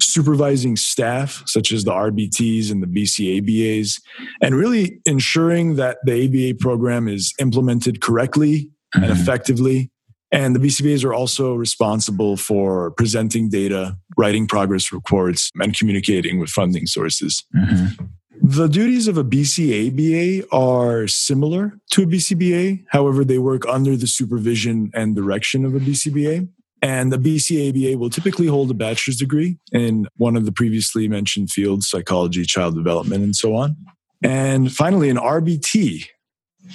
[0.00, 4.00] supervising staff such as the RBTs and the BCABAs,
[4.42, 9.04] and really ensuring that the ABA program is implemented correctly mm-hmm.
[9.04, 9.90] and effectively.
[10.30, 16.48] And the BCBAs are also responsible for presenting data, writing progress reports, and communicating with
[16.48, 17.44] funding sources.
[17.54, 18.04] Mm-hmm.
[18.44, 22.84] The duties of a BCABA are similar to a BCBA.
[22.88, 26.48] However, they work under the supervision and direction of a BCBA.
[26.80, 31.50] And the BCABA will typically hold a bachelor's degree in one of the previously mentioned
[31.50, 33.76] fields, psychology, child development, and so on.
[34.24, 36.06] And finally, an RBT.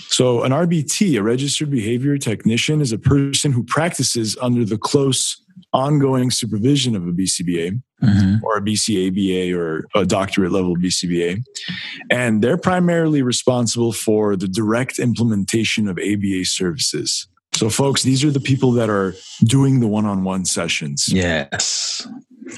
[0.09, 5.41] So, an RBT, a registered behavior technician, is a person who practices under the close
[5.73, 8.43] ongoing supervision of a BCBA mm-hmm.
[8.43, 11.43] or a BCABA or a doctorate level BCBA.
[12.09, 17.27] And they're primarily responsible for the direct implementation of ABA services.
[17.53, 21.07] So, folks, these are the people that are doing the one on one sessions.
[21.09, 22.07] Yes.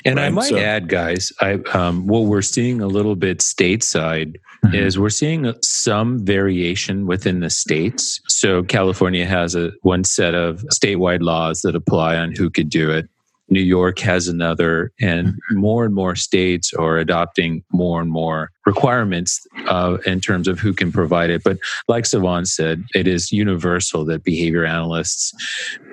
[0.05, 0.25] And right?
[0.25, 4.75] I might so, add, guys, I, um, what we're seeing a little bit stateside mm-hmm.
[4.75, 8.21] is we're seeing some variation within the states.
[8.27, 12.91] So California has a one set of statewide laws that apply on who could do
[12.91, 13.09] it.
[13.51, 19.45] New York has another, and more and more states are adopting more and more requirements
[19.69, 21.43] uh, in terms of who can provide it.
[21.43, 25.33] But like Savon said, it is universal that behavior analysts,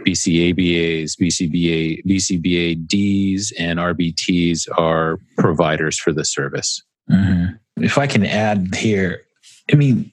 [0.04, 6.82] BCABAs, BCBA, BCBADs, and RBTs are providers for the service.
[7.10, 7.84] Mm-hmm.
[7.84, 9.22] If I can add here,
[9.70, 10.12] I mean,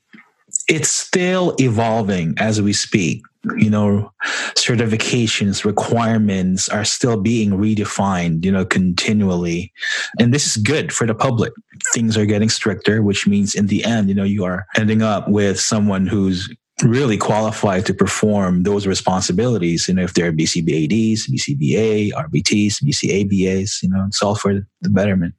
[0.68, 3.24] it's still evolving as we speak
[3.58, 4.12] you know
[4.56, 9.72] certifications requirements are still being redefined you know continually.
[10.20, 11.54] And this is good for the public.
[11.94, 15.28] Things are getting stricter which means in the end you know you are ending up
[15.28, 16.54] with someone who's
[16.84, 23.90] really qualified to perform those responsibilities you know if they're bcbads bcba rbts bcabas you
[23.90, 25.36] know it's all for the betterment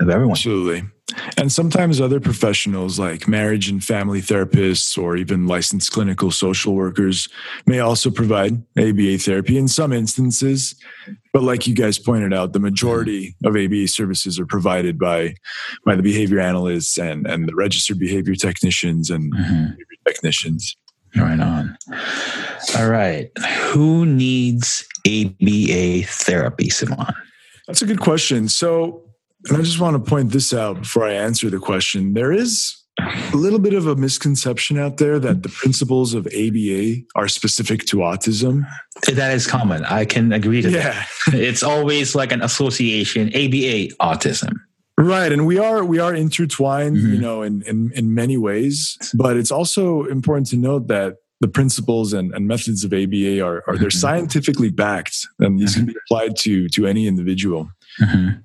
[0.00, 0.32] of everyone.
[0.32, 0.82] Absolutely
[1.36, 7.28] and sometimes other professionals like marriage and family therapists or even licensed clinical social workers
[7.66, 10.74] may also provide ABA therapy in some instances.
[11.32, 15.34] But like you guys pointed out, the majority of ABA services are provided by,
[15.84, 19.64] by the behavior analysts and, and the registered behavior technicians and mm-hmm.
[19.64, 20.76] behavior technicians.
[21.16, 21.76] Right on.
[22.78, 23.30] All right.
[23.72, 27.06] Who needs ABA therapy, Simon?
[27.66, 28.48] That's a good question.
[28.48, 29.02] So
[29.48, 32.14] and I just want to point this out before I answer the question.
[32.14, 37.02] There is a little bit of a misconception out there that the principles of ABA
[37.14, 38.66] are specific to autism.
[39.12, 39.84] That is common.
[39.84, 40.80] I can agree to yeah.
[40.82, 41.08] that.
[41.34, 44.54] It's always like an association, ABA, autism.
[44.98, 45.32] Right.
[45.32, 47.14] And we are we are intertwined, mm-hmm.
[47.14, 48.98] you know, in, in in many ways.
[49.14, 53.64] But it's also important to note that the principles and, and methods of ABA are,
[53.66, 53.98] are they're mm-hmm.
[53.98, 57.70] scientifically backed and these can be applied to to any individual.
[58.00, 58.40] Mm-hmm.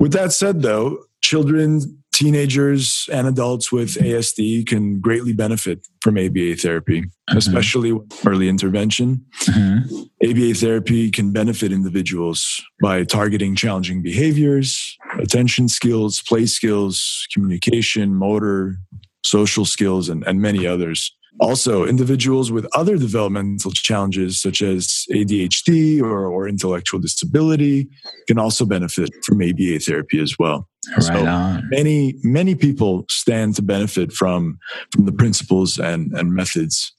[0.00, 6.56] With that said, though, children, teenagers, and adults with ASD can greatly benefit from ABA
[6.56, 7.36] therapy, mm-hmm.
[7.36, 9.24] especially early intervention.
[9.42, 10.28] Mm-hmm.
[10.28, 18.76] ABA therapy can benefit individuals by targeting challenging behaviors, attention skills, play skills, communication, motor,
[19.22, 21.14] social skills, and, and many others.
[21.38, 27.88] Also, individuals with other developmental challenges such as ADHD or, or intellectual disability
[28.26, 30.68] can also benefit from ABA therapy as well.
[30.96, 31.68] Right so on.
[31.70, 34.58] many many people stand to benefit from
[34.92, 36.92] from the principles and and methods.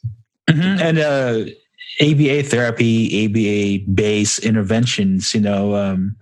[0.50, 0.82] Mm-hmm.
[0.82, 1.52] And uh,
[2.00, 6.16] ABA therapy, ABA based interventions, you know, um,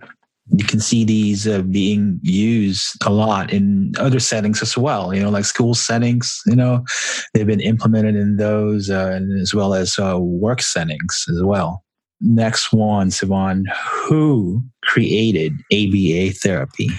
[0.56, 5.22] you can see these uh, being used a lot in other settings as well you
[5.22, 6.84] know like school settings you know
[7.32, 11.84] they've been implemented in those uh, as well as uh, work settings as well.
[12.20, 13.64] Next one sivan
[14.06, 16.90] who created ABA therapy?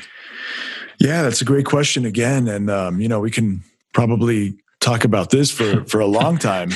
[0.99, 5.29] Yeah that's a great question again and um, you know we can probably talk about
[5.29, 6.69] this for for a long time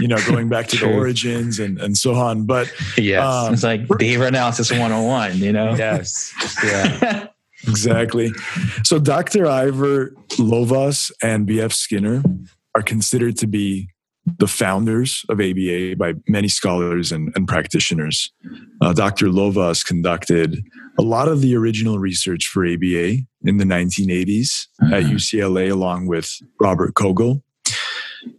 [0.00, 2.44] you know going back to the origins and and so on.
[2.46, 5.74] But yeah um, it's like behavior analysis 101 you know?
[5.74, 6.32] Yes.
[6.64, 7.28] Yeah.
[7.68, 8.32] Exactly.
[8.82, 12.20] So dr ivar lovaas and bf skinner
[12.74, 13.88] are considered to be
[14.38, 18.32] the founders of ABA by many scholars and, and practitioners.
[18.80, 19.26] Uh, Dr.
[19.26, 20.64] lovaas conducted
[20.98, 24.96] a lot of the original research for ABA in the 1980s uh-huh.
[24.96, 27.42] at UCLA, along with Robert Koegel.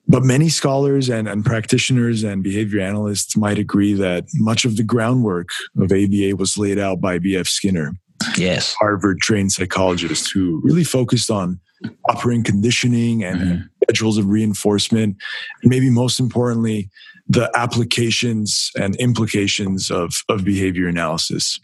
[0.07, 4.83] But many scholars and, and practitioners and behavior analysts might agree that much of the
[4.83, 7.47] groundwork of ABA was laid out by B.F.
[7.47, 7.93] Skinner.
[8.37, 8.73] Yes.
[8.73, 11.59] Harvard trained psychologist who really focused on
[12.07, 13.61] operant conditioning and mm-hmm.
[13.83, 15.17] schedules of reinforcement.
[15.61, 16.89] And maybe most importantly,
[17.27, 21.59] the applications and implications of, of behavior analysis.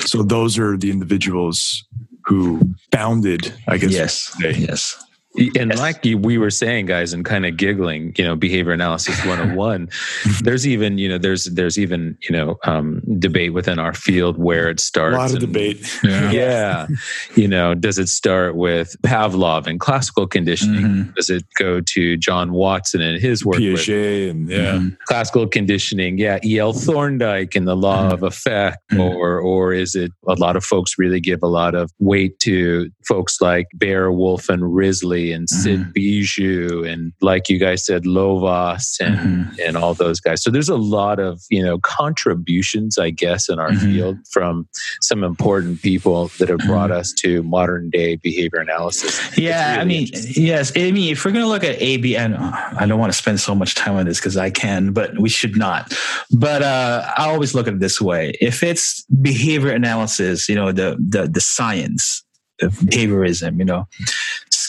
[0.00, 1.84] So those are the individuals
[2.24, 2.60] who
[2.92, 3.92] founded, I guess.
[3.92, 4.36] Yes.
[4.40, 5.04] Yes.
[5.34, 5.78] And yes.
[5.78, 9.88] like we were saying, guys, and kind of giggling, you know, behavior analysis 101,
[10.42, 14.68] there's even, you know, there's there's even, you know, um, debate within our field where
[14.68, 15.14] it starts.
[15.14, 16.00] A lot of and, debate.
[16.04, 16.30] Yeah.
[16.32, 16.86] yeah.
[17.34, 20.84] you know, does it start with Pavlov and classical conditioning?
[20.84, 21.10] Mm-hmm.
[21.12, 23.56] Does it go to John Watson and his work?
[23.56, 24.72] Piaget and yeah.
[24.74, 24.88] Mm-hmm.
[25.06, 26.18] Classical conditioning.
[26.18, 26.40] Yeah.
[26.44, 26.74] E.L.
[26.74, 28.12] Thorndike and the law mm-hmm.
[28.12, 28.78] of effect.
[28.90, 29.00] Mm-hmm.
[29.00, 32.90] Or or is it a lot of folks really give a lot of weight to
[33.08, 35.90] folks like Baer, Wolf, and Risley and Sid mm-hmm.
[35.92, 39.60] Bijou and like you guys said, Lovaas and mm-hmm.
[39.64, 40.42] and all those guys.
[40.42, 43.92] So there's a lot of, you know, contributions, I guess, in our mm-hmm.
[43.92, 44.66] field from
[45.00, 47.00] some important people that have brought mm-hmm.
[47.00, 49.20] us to modern day behavior analysis.
[49.38, 50.72] Yeah, really I mean, yes.
[50.74, 53.54] I mean, if we're gonna look at ABN, uh, I don't want to spend so
[53.54, 55.92] much time on this because I can, but we should not.
[56.32, 58.32] But uh I always look at it this way.
[58.40, 62.24] If it's behavior analysis, you know, the the the science
[62.60, 63.86] of behaviorism, you know,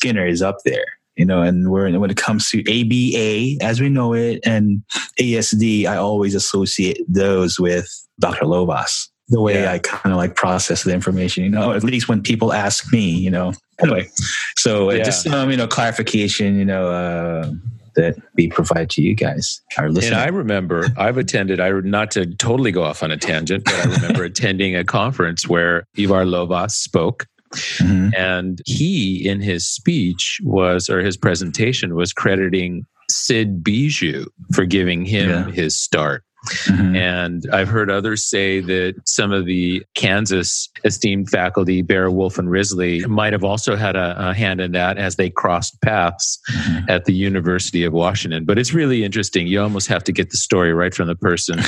[0.03, 0.83] Skinner is up there,
[1.15, 4.83] you know, and when when it comes to ABA as we know it and
[5.17, 7.87] ASD, I always associate those with
[8.19, 8.45] Dr.
[8.45, 9.07] Lovaas.
[9.29, 9.71] The way yeah.
[9.71, 13.09] I kind of like process the information, you know, at least when people ask me,
[13.11, 13.53] you know.
[13.79, 14.09] Anyway,
[14.57, 15.03] so uh, yeah.
[15.03, 17.49] just um, you know, clarification, you know, uh,
[17.95, 20.11] that we provide to you guys, our listeners.
[20.11, 23.73] And I remember I've attended, I not to totally go off on a tangent, but
[23.73, 28.09] I remember attending a conference where Ivar Lovaas spoke Mm-hmm.
[28.15, 35.05] And he, in his speech, was, or his presentation, was crediting Sid Bijou for giving
[35.05, 35.51] him yeah.
[35.51, 36.23] his start.
[36.65, 36.95] Mm-hmm.
[36.95, 42.49] And I've heard others say that some of the Kansas esteemed faculty, Baer, Wolf, and
[42.49, 46.89] Risley, might have also had a, a hand in that as they crossed paths mm-hmm.
[46.89, 48.45] at the University of Washington.
[48.45, 49.47] But it's really interesting.
[49.47, 51.65] You almost have to get the story right from the person's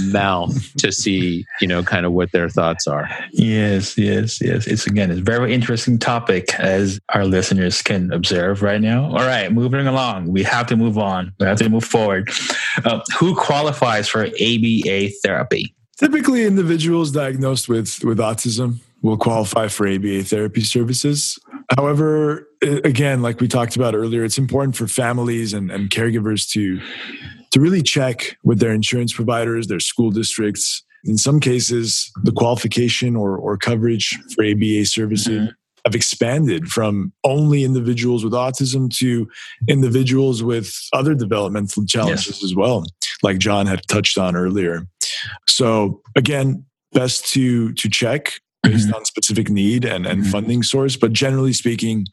[0.12, 3.08] mouth to see, you know, kind of what their thoughts are.
[3.32, 4.66] Yes, yes, yes.
[4.66, 9.04] It's again, it's a very interesting topic as our listeners can observe right now.
[9.04, 10.30] All right, moving along.
[10.30, 11.32] We have to move on.
[11.38, 12.30] We have to move forward.
[12.84, 15.74] Uh, who qualifies for ABA therapy?
[15.98, 21.38] Typically, individuals diagnosed with, with autism will qualify for ABA therapy services.
[21.76, 26.80] However, again, like we talked about earlier, it's important for families and, and caregivers to,
[27.50, 30.82] to really check with their insurance providers, their school districts.
[31.04, 35.50] In some cases, the qualification or, or coverage for ABA services mm-hmm
[35.84, 39.28] have expanded from only individuals with autism to
[39.68, 42.44] individuals with other developmental challenges yes.
[42.44, 42.84] as well,
[43.22, 44.86] like John had touched on earlier.
[45.46, 48.96] So again, best to to check based mm-hmm.
[48.96, 50.30] on specific need and, and mm-hmm.
[50.30, 50.96] funding source.
[50.96, 52.06] But generally speaking,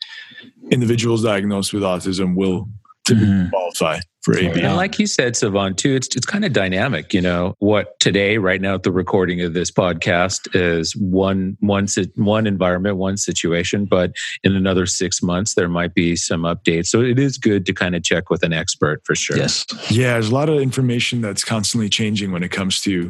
[0.72, 2.70] individuals diagnosed with autism will
[3.06, 3.50] typically mm-hmm.
[3.50, 4.62] qualify for AB.
[4.62, 7.14] And like you said, Savon, too, it's it's kind of dynamic.
[7.14, 11.88] You know, what today, right now, at the recording of this podcast is one one
[12.16, 14.12] one environment, one situation, but
[14.44, 16.88] in another six months there might be some updates.
[16.88, 19.38] So it is good to kind of check with an expert for sure.
[19.38, 19.66] Yes.
[19.90, 23.10] Yeah, there's a lot of information that's constantly changing when it comes to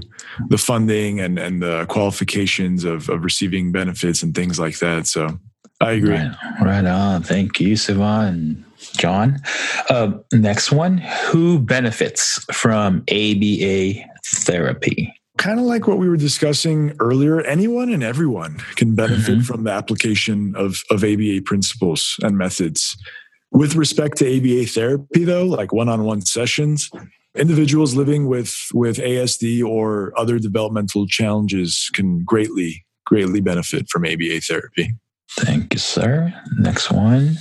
[0.49, 5.07] the funding and and the qualifications of of receiving benefits and things like that.
[5.07, 5.39] So
[5.81, 6.11] I agree.
[6.11, 7.23] Right, right on.
[7.23, 8.66] Thank you, Savon.
[8.91, 9.39] John.
[9.89, 10.97] Uh, next one
[11.27, 13.93] Who benefits from ABA
[14.25, 15.13] therapy?
[15.37, 19.41] Kind of like what we were discussing earlier, anyone and everyone can benefit mm-hmm.
[19.41, 22.97] from the application of, of ABA principles and methods.
[23.51, 26.89] With respect to ABA therapy, though, like one on one sessions,
[27.35, 34.41] individuals living with, with ASD or other developmental challenges can greatly, greatly benefit from ABA
[34.41, 34.95] therapy.
[35.31, 36.33] Thank you, sir.
[36.57, 37.37] Next one.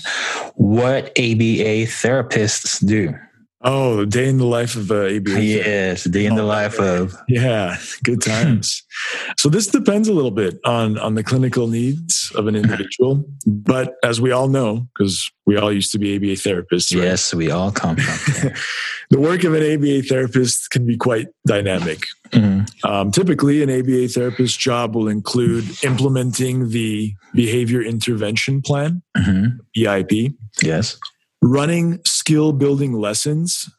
[0.54, 3.14] What ABA therapists do?
[3.62, 5.42] Oh, day in the life of uh, ABA.
[5.42, 7.16] Yes, day in the oh, life of.
[7.28, 8.82] Yeah, good times.
[9.38, 13.94] so this depends a little bit on on the clinical needs of an individual, but
[14.04, 16.94] as we all know, because we all used to be ABA therapists.
[16.94, 17.04] Right?
[17.04, 18.52] Yes, we all come from.
[19.10, 22.00] the work of an ABA therapist can be quite dynamic.
[22.30, 22.86] Mm-hmm.
[22.86, 29.58] Um, typically, an ABA therapist's job will include implementing the behavior intervention plan, mm-hmm.
[29.74, 30.34] BIP.
[30.62, 30.98] Yes
[31.42, 33.70] running skill building lessons.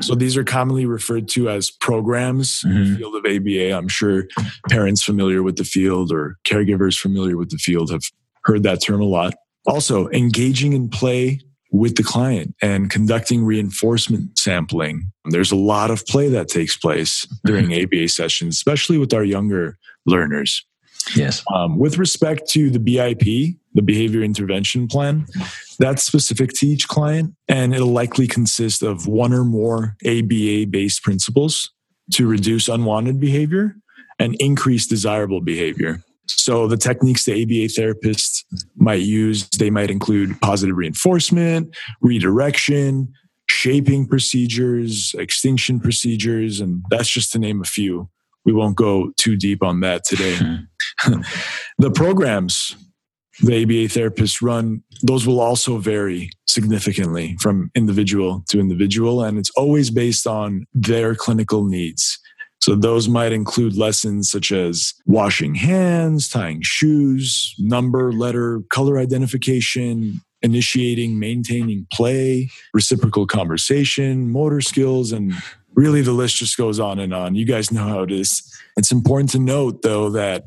[0.00, 2.68] So these are commonly referred to as programs mm-hmm.
[2.68, 2.96] in the mm-hmm.
[2.96, 3.76] field of ABA.
[3.76, 4.24] I'm sure
[4.68, 8.02] parents familiar with the field or caregivers familiar with the field have
[8.44, 9.34] heard that term a lot.
[9.66, 11.40] Also, engaging in play
[11.72, 15.10] with the client and conducting reinforcement sampling.
[15.26, 17.84] There's a lot of play that takes place during mm-hmm.
[17.84, 20.64] ABA sessions, especially with our younger learners.
[21.14, 21.44] Yes.
[21.54, 25.26] Um, with respect to the BIP, the behavior intervention plan,
[25.78, 31.02] that's specific to each client, and it'll likely consist of one or more ABA based
[31.02, 31.70] principles
[32.12, 33.76] to reduce unwanted behavior
[34.18, 36.02] and increase desirable behavior.
[36.26, 38.44] So the techniques the ABA therapists
[38.76, 43.12] might use, they might include positive reinforcement, redirection,
[43.48, 48.08] shaping procedures, extinction procedures, and that's just to name a few.
[48.44, 50.38] We won't go too deep on that today.
[51.78, 52.74] the programs
[53.40, 59.22] the ABA therapists run, those will also vary significantly from individual to individual.
[59.22, 62.18] And it's always based on their clinical needs.
[62.60, 70.20] So those might include lessons such as washing hands, tying shoes, number, letter, color identification,
[70.42, 75.34] initiating, maintaining play, reciprocal conversation, motor skills, and
[75.74, 77.34] really the list just goes on and on.
[77.34, 78.42] You guys know how it is.
[78.76, 80.46] It's important to note though that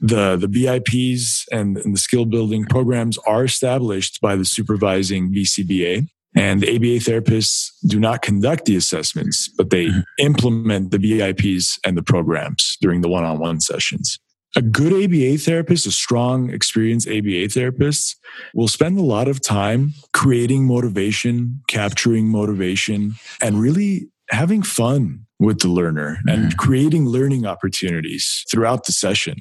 [0.00, 6.08] the the BIPs and, and, the skill building programs are established by the supervising BCBA.
[6.36, 10.00] And ABA therapists do not conduct the assessments, but they mm-hmm.
[10.18, 14.18] implement the BIPs and the programs during the one-on-one sessions.
[14.56, 18.16] A good ABA therapist, a strong, experienced ABA therapist,
[18.54, 25.60] will spend a lot of time creating motivation, capturing motivation, and really having fun with
[25.60, 26.56] the learner and mm-hmm.
[26.56, 29.36] creating learning opportunities throughout the session.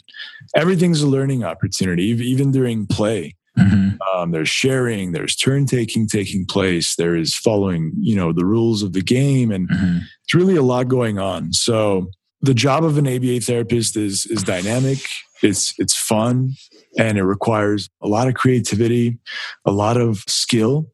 [0.55, 3.35] Everything's a learning opportunity, even during play.
[3.57, 3.97] Mm-hmm.
[4.15, 8.83] Um, there's sharing, there's turn taking taking place, there is following, you know, the rules
[8.83, 9.97] of the game, and mm-hmm.
[10.23, 11.53] it's really a lot going on.
[11.53, 14.99] So the job of an ABA therapist is is dynamic.
[15.41, 16.53] It's it's fun,
[16.99, 19.17] and it requires a lot of creativity,
[19.65, 20.91] a lot of skill,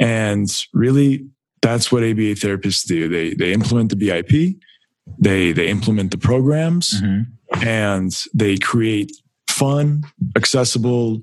[0.00, 1.26] and really
[1.66, 3.08] that's what ABA therapists do.
[3.08, 4.56] They they implement the BIP,
[5.18, 7.64] they they implement the programs, mm-hmm.
[7.66, 9.12] and they create
[9.48, 10.04] fun,
[10.36, 11.22] accessible,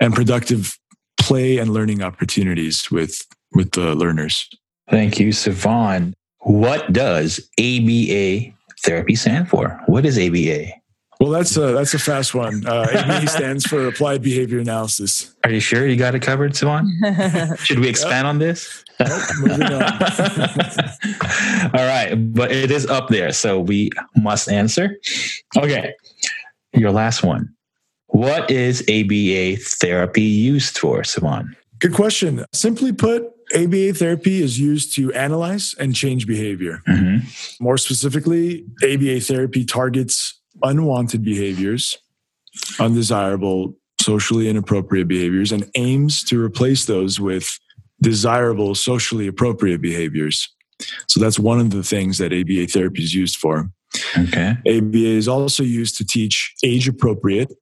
[0.00, 0.78] and productive
[1.18, 4.48] play and learning opportunities with with the learners.
[4.88, 6.14] Thank you, Savon.
[6.40, 8.52] What does ABA
[8.84, 9.80] therapy stand for?
[9.86, 10.79] What is ABA?
[11.20, 12.66] Well, that's a that's a fast one.
[12.66, 15.34] Uh, ABA stands for Applied Behavior Analysis.
[15.44, 16.90] Are you sure you got it covered, Savon?
[17.58, 18.30] Should we expand yep.
[18.30, 18.82] on this?
[19.40, 19.82] moving on.
[21.74, 24.98] All right, but it is up there, so we must answer.
[25.58, 25.92] Okay,
[26.72, 27.54] your last one.
[28.06, 31.54] What is ABA therapy used for, Savon?
[31.80, 32.44] Good question.
[32.52, 36.82] Simply put, ABA therapy is used to analyze and change behavior.
[36.88, 37.26] Mm-hmm.
[37.62, 41.96] More specifically, ABA therapy targets unwanted behaviors,
[42.78, 47.58] undesirable, socially inappropriate behaviors, and aims to replace those with
[48.00, 50.48] desirable, socially appropriate behaviors.
[51.06, 53.70] So that's one of the things that ABA therapy is used for.
[54.16, 54.56] Okay.
[54.66, 57.52] ABA is also used to teach age appropriate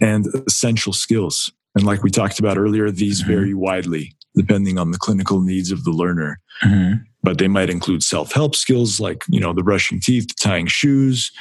[0.00, 1.50] and essential skills.
[1.74, 3.32] And like we talked about earlier, these mm-hmm.
[3.32, 6.38] vary widely depending on the clinical needs of the learner.
[6.62, 11.32] Mm-hmm but they might include self-help skills like you know the brushing teeth tying shoes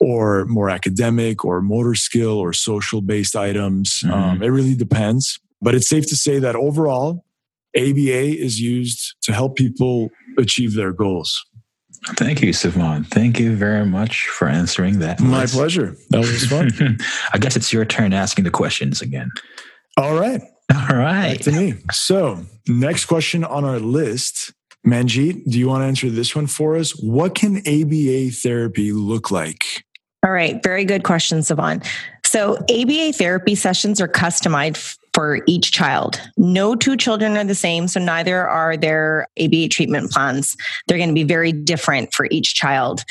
[0.00, 4.12] or more academic or motor skill or social based items mm-hmm.
[4.12, 7.26] um, it really depends but it's safe to say that overall
[7.76, 11.44] aba is used to help people achieve their goals
[12.18, 13.04] Thank you, Savon.
[13.04, 15.20] Thank you very much for answering that.
[15.20, 15.54] My Let's...
[15.54, 15.96] pleasure.
[16.10, 16.70] That was fun.
[17.32, 19.30] I guess it's your turn asking the questions again.
[19.96, 20.42] All right.
[20.70, 21.38] All right.
[21.38, 21.74] Back to me.
[21.92, 24.52] So, next question on our list
[24.86, 26.92] Manjeet, do you want to answer this one for us?
[26.92, 29.84] What can ABA therapy look like?
[30.24, 31.82] All right, very good question, Savon.
[32.24, 36.20] So, ABA therapy sessions are customized for each child.
[36.36, 40.56] No two children are the same, so neither are their ABA treatment plans.
[40.88, 43.04] They're going to be very different for each child.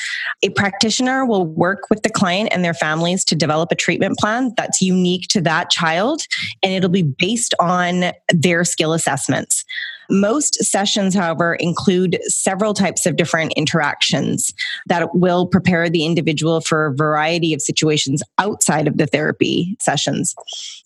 [0.43, 4.53] A practitioner will work with the client and their families to develop a treatment plan
[4.57, 6.23] that's unique to that child,
[6.61, 9.63] and it'll be based on their skill assessments.
[10.09, 14.53] Most sessions, however, include several types of different interactions
[14.87, 20.35] that will prepare the individual for a variety of situations outside of the therapy sessions.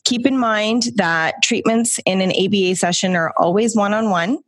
[0.06, 4.40] Keep in mind that treatments in an ABA session are always one on one.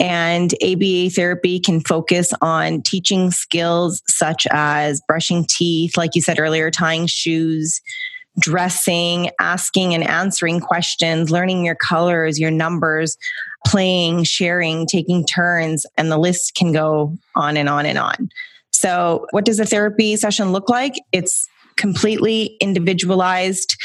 [0.00, 6.38] And ABA therapy can focus on teaching skills such as brushing teeth, like you said
[6.38, 7.80] earlier, tying shoes,
[8.38, 13.16] dressing, asking and answering questions, learning your colors, your numbers,
[13.68, 18.30] playing, sharing, taking turns, and the list can go on and on and on.
[18.70, 20.94] So, what does a therapy session look like?
[21.12, 23.76] It's completely individualized.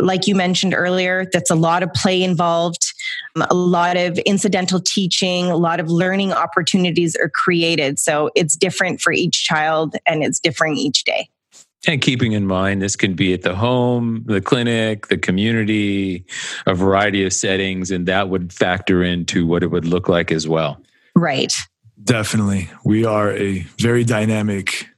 [0.00, 2.92] Like you mentioned earlier, that's a lot of play involved,
[3.34, 7.98] um, a lot of incidental teaching, a lot of learning opportunities are created.
[7.98, 11.28] So, it's different for each child and it's different each day.
[11.86, 16.26] And keeping in mind, this can be at the home, the clinic, the community,
[16.66, 20.46] a variety of settings, and that would factor into what it would look like as
[20.46, 20.82] well.
[21.16, 21.52] Right.
[22.04, 22.70] Definitely.
[22.84, 24.88] We are a very dynamic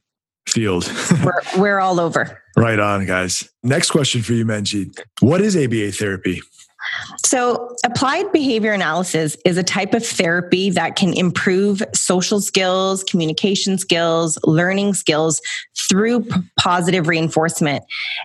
[0.47, 0.91] field.
[1.23, 2.41] we're, we're all over.
[2.57, 3.49] Right on, guys.
[3.63, 4.99] Next question for you, Manjeet.
[5.21, 6.41] What is ABA therapy?
[7.25, 13.77] So, applied behavior analysis is a type of therapy that can improve social skills, communication
[13.77, 15.41] skills, learning skills
[15.89, 16.27] through
[16.59, 17.83] positive reinforcement.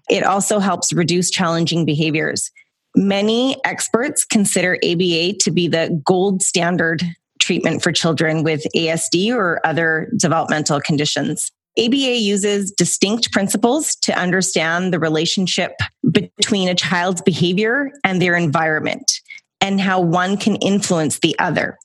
[0.08, 2.50] It also helps reduce challenging behaviors.
[2.96, 7.02] Many experts consider ABA to be the gold standard
[7.38, 11.52] treatment for children with ASD or other developmental conditions.
[11.78, 15.72] ABA uses distinct principles to understand the relationship
[16.10, 19.20] between a child's behavior and their environment
[19.60, 21.78] and how one can influence the other.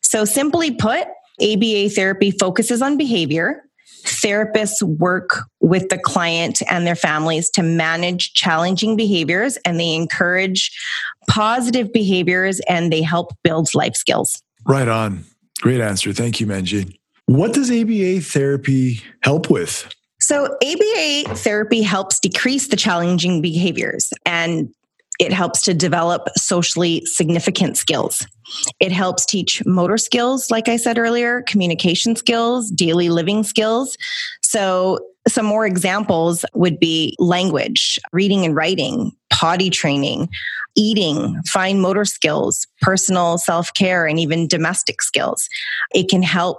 [0.00, 1.06] So, simply put,
[1.40, 3.64] ABA therapy focuses on behavior.
[4.04, 10.70] Therapists work with the client and their families to manage challenging behaviors and they encourage
[11.28, 14.42] positive behaviors and they help build life skills.
[14.66, 15.24] Right on.
[15.60, 16.12] Great answer.
[16.12, 16.96] Thank you, Manjeet.
[17.32, 19.88] What does ABA therapy help with?
[20.20, 24.68] So, ABA therapy helps decrease the challenging behaviors and
[25.18, 28.26] it helps to develop socially significant skills.
[28.80, 33.96] It helps teach motor skills, like I said earlier, communication skills, daily living skills.
[34.42, 40.28] So, some more examples would be language, reading and writing, potty training,
[40.76, 45.48] eating, fine motor skills, personal self care, and even domestic skills.
[45.94, 46.58] It can help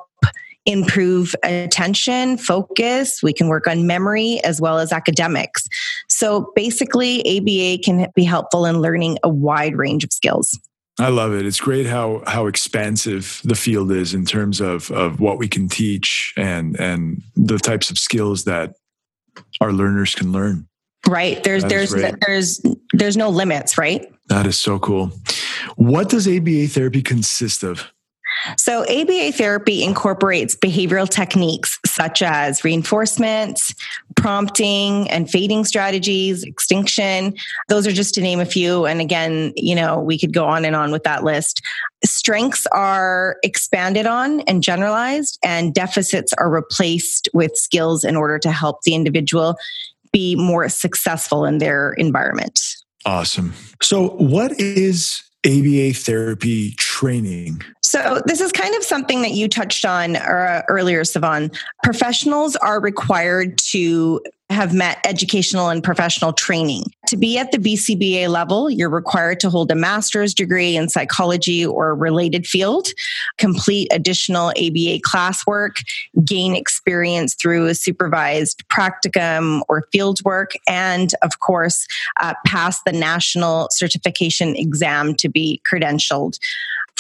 [0.66, 3.22] improve attention, focus.
[3.22, 5.68] We can work on memory as well as academics.
[6.10, 10.58] So basically, ABA can be helpful in learning a wide range of skills.
[11.00, 11.46] I love it.
[11.46, 15.68] It's great how how expansive the field is in terms of of what we can
[15.68, 18.76] teach and and the types of skills that
[19.60, 20.68] our learners can learn.
[21.08, 21.44] Right.
[21.44, 21.94] There's there's
[22.26, 22.62] there's
[22.94, 24.08] there's no limits, right?
[24.30, 25.12] That is so cool.
[25.76, 27.92] What does ABA therapy consist of?
[28.58, 33.60] So, ABA therapy incorporates behavioral techniques such as reinforcement,
[34.16, 37.36] prompting, and fading strategies, extinction.
[37.70, 38.86] Those are just to name a few.
[38.86, 41.62] And again, you know, we could go on and on with that list.
[42.04, 48.52] Strengths are expanded on and generalized, and deficits are replaced with skills in order to
[48.52, 49.56] help the individual
[50.12, 52.60] be more successful in their environment.
[53.06, 53.54] Awesome.
[53.82, 57.62] So, what is ABA therapy training?
[57.94, 61.52] So, this is kind of something that you touched on uh, earlier, Savan.
[61.84, 64.20] Professionals are required to
[64.50, 66.86] have met educational and professional training.
[67.10, 71.64] To be at the BCBA level, you're required to hold a master's degree in psychology
[71.64, 72.88] or related field,
[73.38, 75.84] complete additional ABA classwork,
[76.26, 81.86] gain experience through a supervised practicum or field work, and of course,
[82.22, 86.40] uh, pass the national certification exam to be credentialed.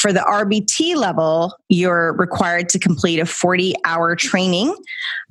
[0.04, 4.76] For the RBT level, you're required to complete a 40 hour training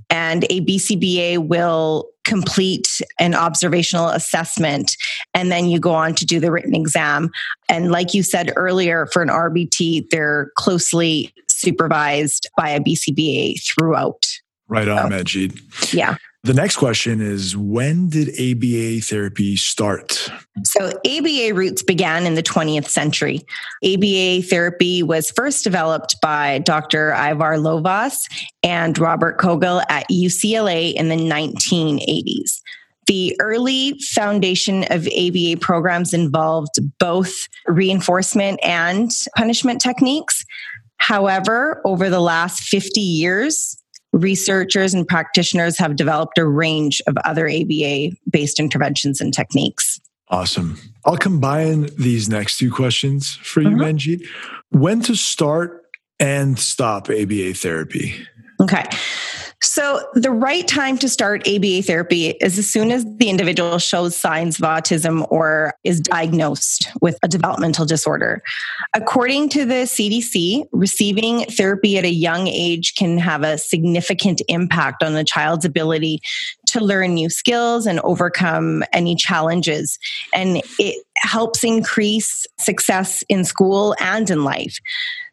[0.08, 4.96] and a BCBA will complete an observational assessment
[5.34, 7.28] and then you go on to do the written exam.
[7.68, 14.26] And like you said earlier for an RBT they're closely supervised by a BCBA throughout.
[14.68, 20.28] Right on so, Manjeet yeah the next question is when did ABA therapy start?
[20.64, 23.42] So, ABA roots began in the 20th century.
[23.84, 27.12] ABA therapy was first developed by Dr.
[27.12, 28.28] Ivar Lovaas
[28.62, 32.60] and Robert Koegel at UCLA in the 1980s.
[33.06, 40.44] The early foundation of ABA programs involved both reinforcement and punishment techniques.
[40.98, 43.81] However, over the last 50 years,
[44.12, 50.00] researchers and practitioners have developed a range of other ABA based interventions and techniques.
[50.28, 50.78] Awesome.
[51.04, 53.80] I'll combine these next two questions for you, mm-hmm.
[53.80, 54.26] Manjeet.
[54.70, 55.82] When to start
[56.18, 58.14] and stop ABA therapy?
[58.62, 58.84] Okay.
[59.64, 64.16] So, the right time to start ABA therapy is as soon as the individual shows
[64.16, 68.42] signs of autism or is diagnosed with a developmental disorder.
[68.92, 75.04] According to the CDC, receiving therapy at a young age can have a significant impact
[75.04, 76.20] on the child's ability
[76.66, 79.96] to learn new skills and overcome any challenges.
[80.34, 84.78] And it helps increase success in school and in life.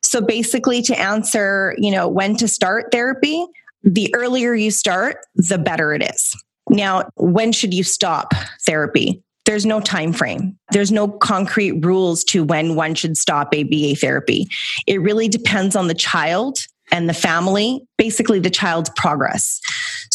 [0.10, 3.46] So basically to answer, you know, when to start therapy,
[3.84, 6.36] the earlier you start, the better it is.
[6.68, 8.34] Now, when should you stop
[8.66, 9.22] therapy?
[9.46, 10.58] There's no time frame.
[10.72, 14.48] There's no concrete rules to when one should stop ABA therapy.
[14.88, 16.58] It really depends on the child
[16.92, 19.62] and the family, basically the child's progress.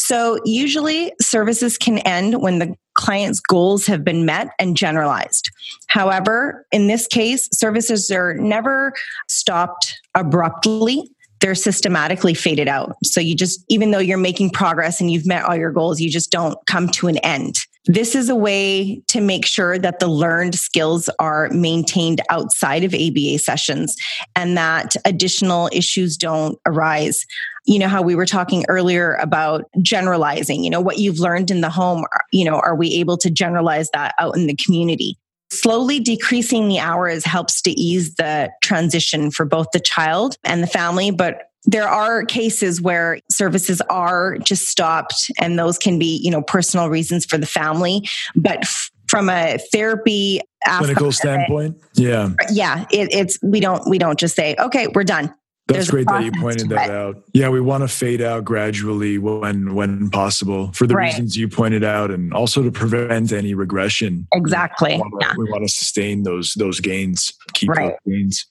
[0.07, 5.51] So usually services can end when the client's goals have been met and generalized.
[5.87, 8.93] However, in this case, services are never
[9.29, 12.97] stopped abruptly they're systematically faded out.
[13.05, 16.09] So you just, even though you're making progress and you've met all your goals, you
[16.09, 17.57] just don't come to an end.
[17.85, 22.95] This is a way to make sure that the learned skills are maintained outside of
[22.95, 23.95] ABA sessions
[24.35, 27.27] and that additional issues don't arise.
[27.65, 31.61] You know, how we were talking earlier about generalizing, you know, what you've learned in
[31.61, 35.17] the home, uh, you know, are we able to generalize that out in the community?
[35.51, 40.67] Slowly decreasing the hours helps to ease the transition for both the child and the
[40.67, 46.31] family, but there are cases where services are just stopped and those can be you
[46.31, 48.07] know personal reasons for the family
[48.37, 50.41] but f- from a therapy
[50.79, 52.31] clinical standpoint it, yeah.
[52.51, 55.33] yeah it, it's we don't we don't just say okay we're done
[55.67, 57.23] that's great that you pointed that out.
[57.33, 61.07] Yeah, we want to fade out gradually when when possible for the right.
[61.07, 64.27] reasons you pointed out, and also to prevent any regression.
[64.33, 64.95] Exactly.
[64.95, 65.35] We want to, yeah.
[65.39, 67.97] we want to sustain those those gains, keep right.
[68.05, 68.47] those gains.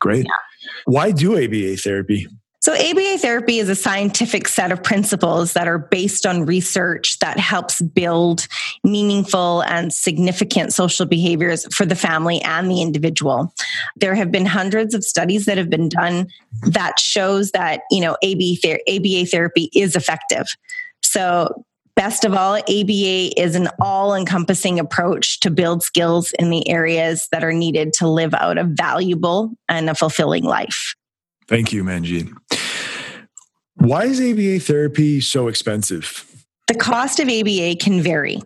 [0.00, 0.26] Great.
[0.26, 0.32] Yeah.
[0.84, 2.26] Why do ABA therapy?
[2.60, 7.38] So, ABA therapy is a scientific set of principles that are based on research that
[7.38, 8.46] helps build
[8.84, 13.54] meaningful and significant social behaviors for the family and the individual.
[13.96, 16.28] There have been hundreds of studies that have been done
[16.62, 20.46] that shows that, you know, ABA, ther- ABA therapy is effective.
[21.02, 21.64] So,
[21.96, 27.26] best of all, ABA is an all encompassing approach to build skills in the areas
[27.32, 30.94] that are needed to live out a valuable and a fulfilling life.
[31.50, 32.32] Thank you, Manjeet.
[33.74, 36.24] Why is ABA therapy so expensive?
[36.68, 38.40] The cost of ABA can vary.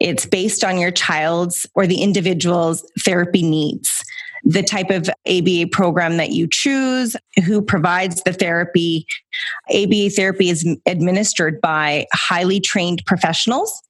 [0.00, 4.02] It's based on your child's or the individual's therapy needs,
[4.42, 9.06] the type of ABA program that you choose, who provides the therapy.
[9.72, 13.80] ABA therapy is administered by highly trained professionals.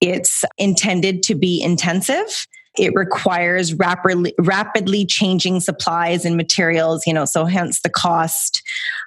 [0.00, 2.48] It's intended to be intensive
[2.78, 8.62] it requires rapidly, rapidly changing supplies and materials, you know, so hence the cost.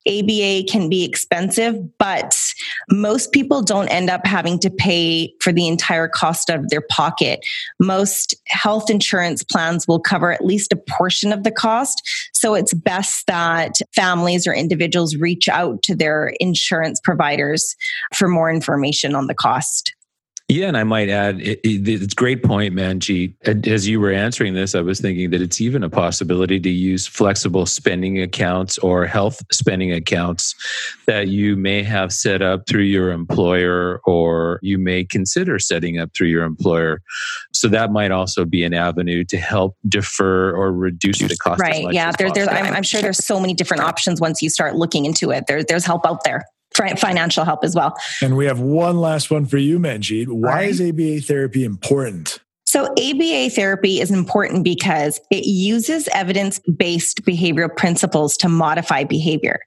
[0.07, 2.35] ABA can be expensive, but
[2.91, 7.39] most people don't end up having to pay for the entire cost of their pocket.
[7.79, 12.01] Most health insurance plans will cover at least a portion of the cost.
[12.33, 17.75] So it's best that families or individuals reach out to their insurance providers
[18.13, 19.92] for more information on the cost.
[20.49, 23.33] Yeah, and I might add, it, it, it's a great point, Manji.
[23.65, 27.07] As you were answering this, I was thinking that it's even a possibility to use
[27.07, 30.53] flexible spending accounts or health spending accounts
[31.07, 36.13] that you may have set up through your employer or you may consider setting up
[36.13, 37.01] through your employer.
[37.53, 41.61] So that might also be an avenue to help defer or reduce the cost.
[41.61, 41.91] Right.
[41.93, 42.11] yeah.
[42.11, 45.31] There, there's, I'm, I'm sure there's so many different options once you start looking into
[45.31, 45.45] it.
[45.47, 46.43] There, there's help out there
[46.99, 47.95] financial help as well.
[48.21, 50.27] And we have one last one for you, Manjeet.
[50.27, 52.39] Why is ABA therapy important?
[52.73, 59.59] So, ABA therapy is important because it uses evidence based behavioral principles to modify behavior.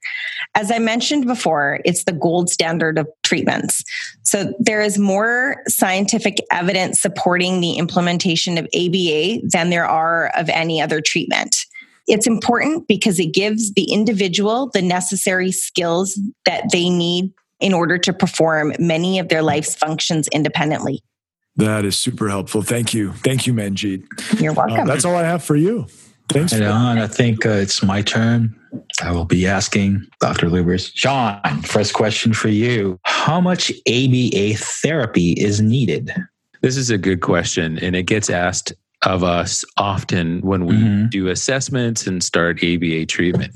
[0.55, 3.81] As I mentioned before, it's the gold standard of treatments.
[4.23, 10.49] So, there is more scientific evidence supporting the implementation of ABA than there are of
[10.49, 11.55] any other treatment.
[12.07, 17.97] It's important because it gives the individual the necessary skills that they need in order
[17.97, 21.01] to perform many of their life's functions independently.
[21.55, 22.61] That is super helpful.
[22.61, 23.13] Thank you.
[23.13, 24.39] Thank you, Manjeet.
[24.39, 24.81] You're welcome.
[24.81, 25.87] Uh, that's all I have for you.
[26.29, 26.53] Thanks.
[26.53, 26.99] Right on.
[26.99, 28.55] I think uh, it's my turn.
[29.01, 30.49] I will be asking Dr.
[30.49, 30.91] Lubers.
[30.93, 32.99] Sean, first question for you.
[33.03, 36.13] How much ABA therapy is needed?
[36.61, 38.73] This is a good question, and it gets asked
[39.05, 41.07] of us often when we mm-hmm.
[41.09, 43.53] do assessments and start ABA treatment.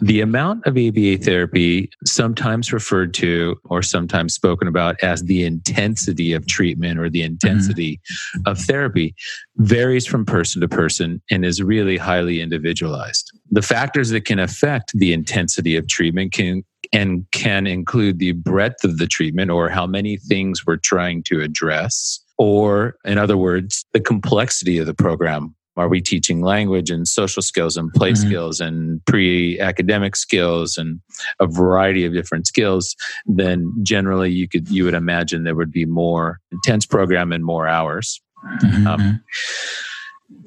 [0.00, 6.34] The amount of ABA therapy, sometimes referred to or sometimes spoken about as the intensity
[6.34, 7.32] of treatment or the mm-hmm.
[7.32, 8.48] intensity mm-hmm.
[8.50, 9.14] of therapy,
[9.56, 13.32] varies from person to person and is really highly individualized.
[13.50, 18.84] The factors that can affect the intensity of treatment can and can include the breadth
[18.84, 23.84] of the treatment or how many things we're trying to address or, in other words,
[23.92, 25.54] the complexity of the program.
[25.76, 28.28] Are we teaching language and social skills and play mm-hmm.
[28.28, 31.00] skills and pre academic skills and
[31.38, 32.96] a variety of different skills?
[33.26, 37.68] Then generally you could, you would imagine there would be more intense program and more
[37.68, 38.22] hours.
[38.62, 38.86] Mm-hmm.
[38.86, 39.24] Um,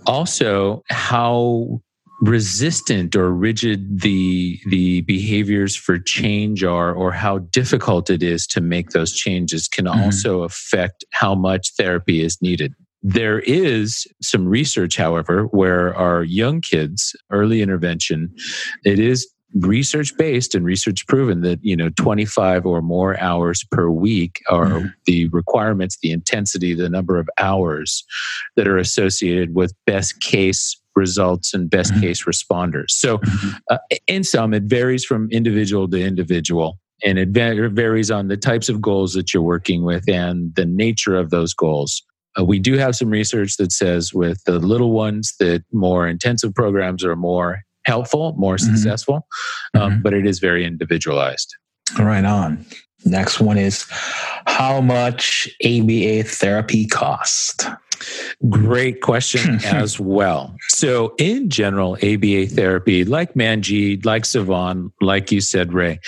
[0.07, 1.81] also, how
[2.22, 8.59] resistant or rigid the the behaviors for change are or how difficult it is to
[8.59, 10.01] make those changes can mm-hmm.
[10.01, 16.59] also affect how much therapy is needed there is some research however where our young
[16.59, 18.30] kids early intervention
[18.84, 23.89] it is research based and research proven that you know 25 or more hours per
[23.89, 24.88] week are mm-hmm.
[25.05, 28.03] the requirements the intensity the number of hours
[28.55, 32.01] that are associated with best case results and best Mhm.
[32.01, 32.89] case responders.
[32.89, 33.19] So,
[33.69, 33.77] uh,
[34.07, 36.79] in some, it varies from individual to individual.
[37.05, 41.15] And it varies on the types of goals that you're working with and the nature
[41.15, 42.03] of those goals.
[42.37, 46.53] Uh, we do have some research that says with the little ones that more intensive
[46.53, 48.65] programs are more helpful, more Mhm.
[48.65, 49.25] successful,
[49.75, 50.03] um, Mhm.
[50.03, 51.55] but it is very individualized.
[51.97, 52.65] Right on.
[53.05, 53.85] Next one is
[54.45, 57.65] how much ABA therapy cost?
[58.50, 60.56] Great question as well.
[60.70, 66.00] So, in general, ABA therapy, like Manjeet, like Savon, like you said, Ray,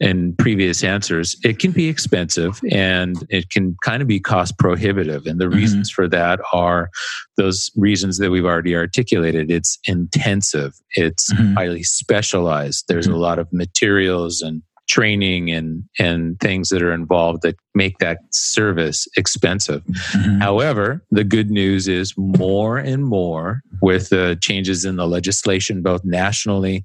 [0.00, 5.26] in previous answers, it can be expensive and it can kind of be cost prohibitive.
[5.26, 5.54] And the Mhm.
[5.54, 6.90] reasons for that are
[7.36, 9.50] those reasons that we've already articulated.
[9.50, 11.54] It's intensive, it's Mhm.
[11.54, 17.42] highly specialized, there's a lot of materials and training and and things that are involved
[17.42, 20.40] that make that service expensive Mhm.
[20.40, 26.04] However, the good news is more and more with the changes in the legislation, both
[26.04, 26.84] nationally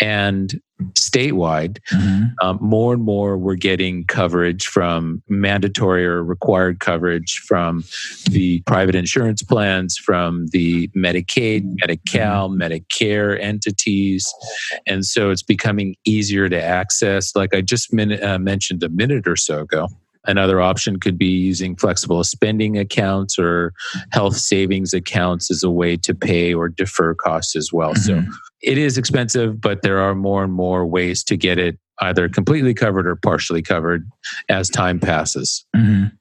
[0.00, 0.60] and
[0.92, 2.32] statewide, Mhm.
[2.42, 7.82] um, more and more we're getting coverage from mandatory or required coverage from
[8.30, 14.26] the private insurance plans, from the Medicaid, Medi-Cal, Medicare entities.
[14.86, 17.34] And so it's becoming easier to access.
[17.34, 19.88] Like I just min- uh, mentioned a minute or so ago,
[20.28, 23.72] Another option could be using flexible spending accounts or
[24.10, 27.94] health savings accounts as a way to pay or defer costs as well.
[27.94, 28.28] So Mhm.
[28.62, 32.74] It is expensive, but there are more and more ways to get it either completely
[32.74, 34.08] covered or partially covered
[34.48, 35.64] as time passes.
[35.74, 36.12] Mhm.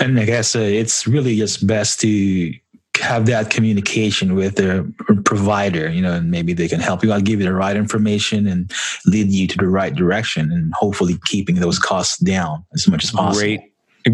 [0.00, 2.52] And I guess uh, it's really just best to
[3.00, 4.92] have that communication with the
[5.24, 8.46] provider, you know, and maybe they can help you out, give you the right information
[8.46, 8.70] and
[9.06, 13.10] lead you to the right direction and hopefully keeping those costs down as much as
[13.10, 13.40] possible.
[13.40, 13.60] Great.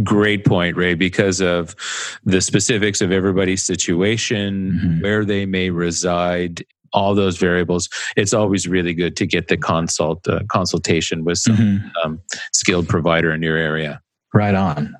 [0.05, 1.75] Great point, Ray, because of
[2.25, 5.03] the specifics of everybody's situation, Mhm.
[5.03, 7.89] where they may reside, all those variables.
[8.17, 11.91] It's always really good to get the consult uh, consultation with some Mhm.
[12.05, 12.21] um,
[12.53, 14.01] skilled provider in your area.
[14.35, 14.95] Right on.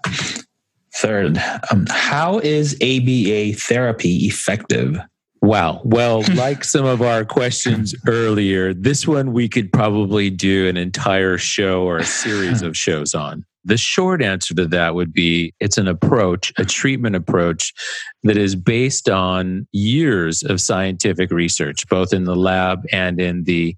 [0.95, 1.39] Third,
[1.71, 4.99] um, how is ABA therapy effective?
[5.41, 5.81] Wow.
[5.85, 11.39] Well, like some of our questions earlier, this one we could probably do an entire
[11.39, 13.45] show or a series of shows on.
[13.65, 17.75] The short answer to that would be it's an approach, a treatment approach
[18.23, 23.77] that is based on years of scientific research, both in the lab and in the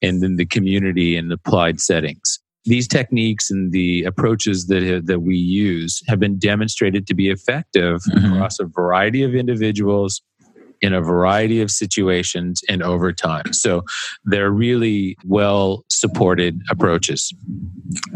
[0.00, 2.38] and in the community and applied settings.
[2.64, 8.00] These techniques and the approaches that that we use have been demonstrated to be effective
[8.14, 8.32] Mhm.
[8.34, 10.22] across a variety of individuals
[10.80, 13.52] in a variety of situations and over time.
[13.52, 13.84] So
[14.24, 17.32] they're really well supported approaches.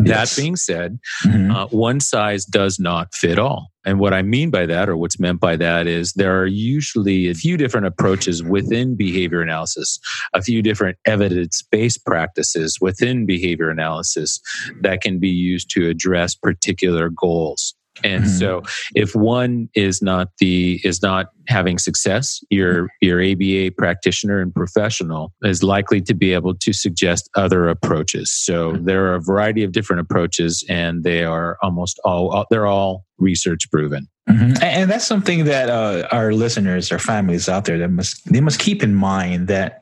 [0.04, 0.34] Yes.
[0.36, 1.54] That being said, Mhm.
[1.54, 3.68] uh, one size does not fit all.
[3.84, 7.28] And what I mean by that, or what's meant by that, is there are usually
[7.28, 9.98] a few different approaches within behavior analysis,
[10.34, 14.40] a few different evidence based practices within behavior analysis
[14.82, 17.74] that can be used to address particular goals.
[18.04, 18.38] And Mhm.
[18.38, 18.62] so
[18.94, 25.32] if one is not the is not having success, your your ABA practitioner and professional
[25.42, 28.30] is likely to be able to suggest other approaches.
[28.32, 33.04] So there are a variety of different approaches and they are almost all they're all
[33.18, 34.08] research proven.
[34.28, 34.40] Mhm.
[34.40, 38.40] And- And that's something that uh, our listeners, our families out there, that must they
[38.40, 39.80] must keep in mind that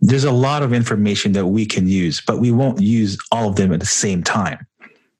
[0.00, 3.56] there's a lot of information that we can use, but we won't use all of
[3.56, 4.58] them at the same time.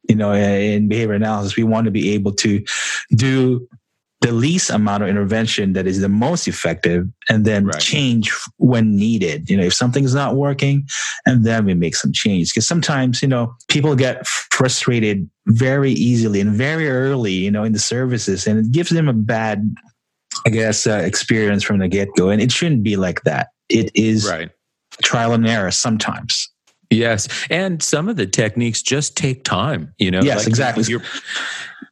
[0.08, 2.64] You know, in behavior analysis, we want to be able to
[3.14, 3.68] do
[4.20, 7.80] the least amount of intervention that is the most effective and then Right.
[7.80, 9.48] change when needed.
[9.48, 10.88] You know, if something's not working,
[11.24, 12.52] and then we make some change.
[12.52, 17.72] Because sometimes, you know, people get frustrated very easily and very early, you know, in
[17.72, 19.72] the services, and it gives them a bad,
[20.46, 22.28] I guess, uh, experience from the get go.
[22.30, 23.48] And it shouldn't be like that.
[23.68, 24.50] It is Right.
[25.04, 26.50] trial and error sometimes.
[26.90, 29.92] Yes, and some of the techniques just take time.
[29.98, 30.84] You know, Yes, exactly.
[30.88, 31.02] Your,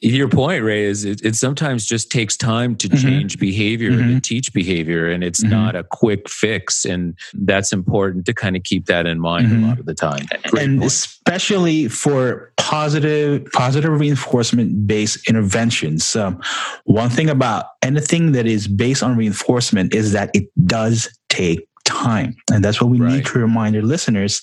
[0.01, 3.03] your point, Ray, is it, it sometimes just takes time to Mhm.
[3.03, 4.15] change behavior and Mhm.
[4.15, 5.51] to teach behavior, and it's Mhm.
[5.51, 6.85] not a quick fix.
[6.87, 10.27] And that's important to kind of keep that in mind a lot of the time.
[10.49, 10.91] Great and point.
[10.91, 16.41] especially for positive positive reinforcement based interventions um,
[16.85, 22.35] one thing about anything that is based on reinforcement is that it does take time
[22.53, 23.13] and that's what we Right.
[23.13, 24.43] need to remind our listeners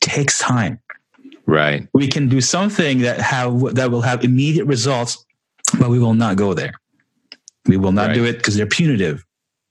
[0.00, 0.78] takes time
[1.46, 1.86] right.
[1.94, 5.24] we can do something that have that will have immediate results
[5.78, 6.72] but we will not go there
[7.66, 8.14] we will not Right.
[8.14, 9.24] do it because they're punitive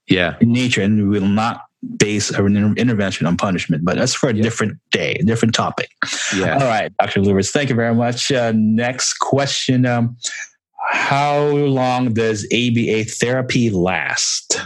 [0.07, 0.35] Yeah.
[0.39, 1.61] in nature and we will not
[1.97, 4.43] base an inter- intervention on punishment but that's for a Yeah.
[4.43, 5.89] different day a different topic
[6.35, 6.55] Yeah.
[6.55, 7.21] all right, Dr.
[7.21, 8.31] Lewis, thank you very much.
[8.31, 9.85] Uh, next question.
[9.85, 10.17] Um,
[10.91, 14.61] how long does ABA therapy last?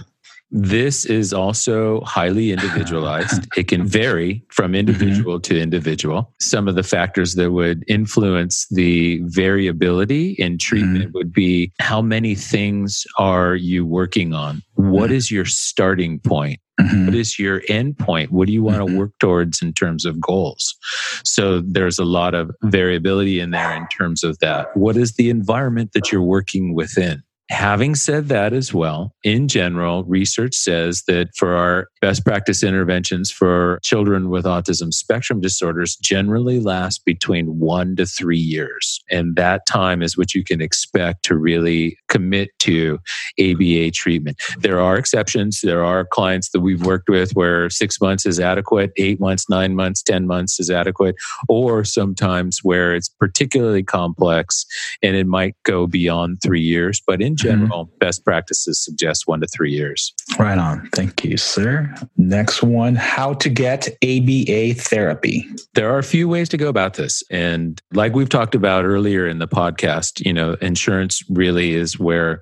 [0.52, 3.48] This is also highly individualized.
[3.56, 5.54] it can vary from individual mm-hmm.
[5.54, 6.34] to individual.
[6.40, 11.18] Some of the factors that would influence the variability in treatment mm-hmm.
[11.18, 14.62] would be how many things are you working on?
[14.76, 15.14] What mm-hmm.
[15.14, 16.60] is your starting point?
[16.80, 17.06] Mm-hmm.
[17.06, 18.32] What is your end point?
[18.32, 18.98] What do you want to mm-hmm.
[18.98, 20.76] work towards in terms of goals?
[21.24, 24.76] So there's a lot of variability in there in terms of that.
[24.76, 27.24] What is the environment that you're working within?
[27.52, 33.30] Having said that as well, in general, research says that for our best practice interventions
[33.30, 39.04] for children with autism spectrum disorders generally last between one to three years.
[39.12, 43.00] And that time is what you can expect to really commit to
[43.38, 44.42] ABA treatment.
[44.60, 45.60] There are exceptions.
[45.62, 49.76] There are clients that we've worked with where six months is adequate, eight months, nine
[49.76, 51.16] months, 10 months is adequate,
[51.50, 54.66] or sometimes where it's particularly complex
[55.04, 57.02] and it might go beyond three years.
[57.06, 57.41] But in.
[57.42, 57.98] General, mm-hmm.
[58.00, 60.14] best practices suggest one to three years.
[60.40, 60.90] Right on.
[60.94, 61.94] Thank you, sir.
[62.18, 65.46] Next one how to get ABA therapy.
[65.74, 67.24] There are a few ways to go about this.
[67.30, 72.42] And like we've talked about earlier in the podcast, you know, insurance really is where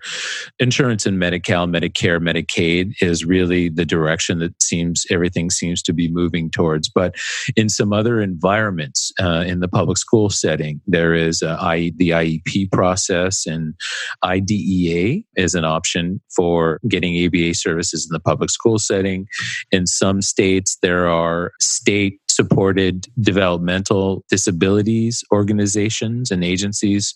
[0.60, 5.94] insurance and Medi Cal, Medicare, Medicaid is really the direction that seems everything seems to
[5.94, 6.90] be moving towards.
[6.90, 7.16] But
[7.56, 12.10] in some other environments, uh, in the public school setting, there is uh, I, the
[12.10, 13.74] IEP process and
[14.24, 19.28] IDEA ABA is an option for getting ABA services in the public school setting.
[19.72, 27.14] In some states, there are state supported developmental disabilities organizations and agencies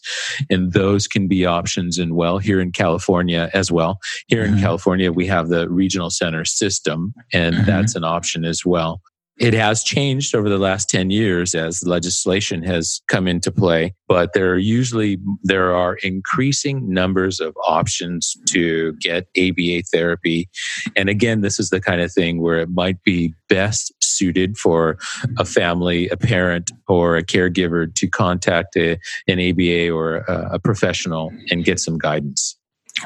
[0.49, 4.55] and those can be options and well here in california as well here mm-hmm.
[4.55, 7.65] in california we have the regional center system and mm-hmm.
[7.65, 9.01] that's an option as well
[9.37, 14.33] it has changed over the last 10 years as legislation has come into play, but
[14.33, 20.49] there are usually there are increasing numbers of options to get ABA therapy.
[20.95, 24.97] And again, this is the kind of thing where it might be best suited for
[25.39, 30.59] a family, a parent, or a caregiver to contact a, an ABA or a, a
[30.59, 32.55] professional and get some guidance.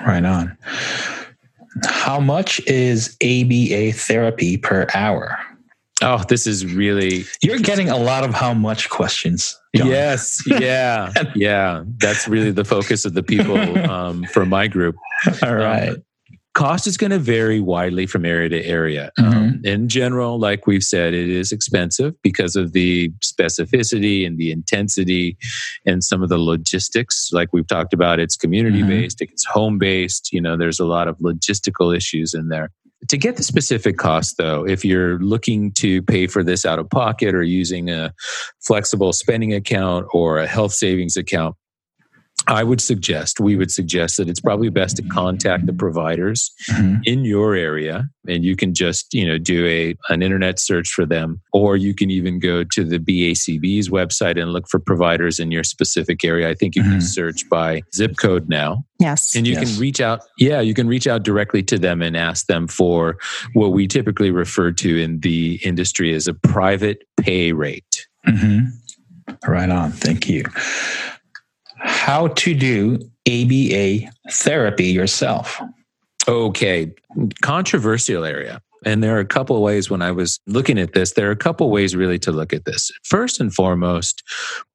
[0.06, 0.58] Right on.
[1.86, 5.38] How much is ABA therapy per hour?
[6.02, 7.26] Oh, this is really.
[7.42, 9.60] You're getting a lot of how much questions.
[9.76, 9.88] John.
[9.88, 10.42] Yes.
[10.48, 11.12] Yeah.
[11.36, 11.84] yeah.
[11.98, 13.58] That's really the focus of the people
[13.90, 14.96] um, for my group.
[15.44, 15.90] All right.
[15.90, 16.04] Um,
[16.58, 19.12] cost is going to vary widely from area to area.
[19.20, 19.38] Mm-hmm.
[19.38, 24.52] Um, in general, like we've said, it is expensive because of the specificity and the
[24.52, 25.38] intensity
[25.86, 27.30] and some of the logistics.
[27.32, 29.32] Like we've talked about, it's community based, mm-hmm.
[29.32, 30.34] it's home based.
[30.34, 32.72] You know, there's a lot of logistical issues in there.
[33.10, 36.90] To get the specific cost, though, if you're looking to pay for this out of
[36.90, 38.14] pocket or using a
[38.60, 41.56] flexible spending account or a health savings account,
[42.48, 47.02] I would suggest, we would suggest that it's probably best to contact the providers mm-hmm.
[47.04, 51.06] in your area and you can just, you know, do a an internet search for
[51.06, 55.52] them or you can even go to the BACB's website and look for providers in
[55.52, 56.50] your specific area.
[56.50, 56.92] I think you mm-hmm.
[56.92, 58.86] can search by zip code now.
[59.00, 59.36] Yes.
[59.36, 59.70] And you yes.
[59.70, 63.18] can reach out yeah, you can reach out directly to them and ask them for
[63.54, 68.08] what we typically refer to in the industry as a private pay rate.
[68.26, 68.68] Mm-hmm.
[69.52, 69.92] Right on.
[69.92, 70.46] Thank you
[71.88, 75.62] how to do ABA therapy yourself.
[76.28, 76.94] Okay,
[77.42, 78.62] controversial area.
[78.86, 81.32] And there are a couple of ways when I was looking at this, there are
[81.32, 82.92] a couple of ways really to look at this.
[83.04, 84.22] First and foremost,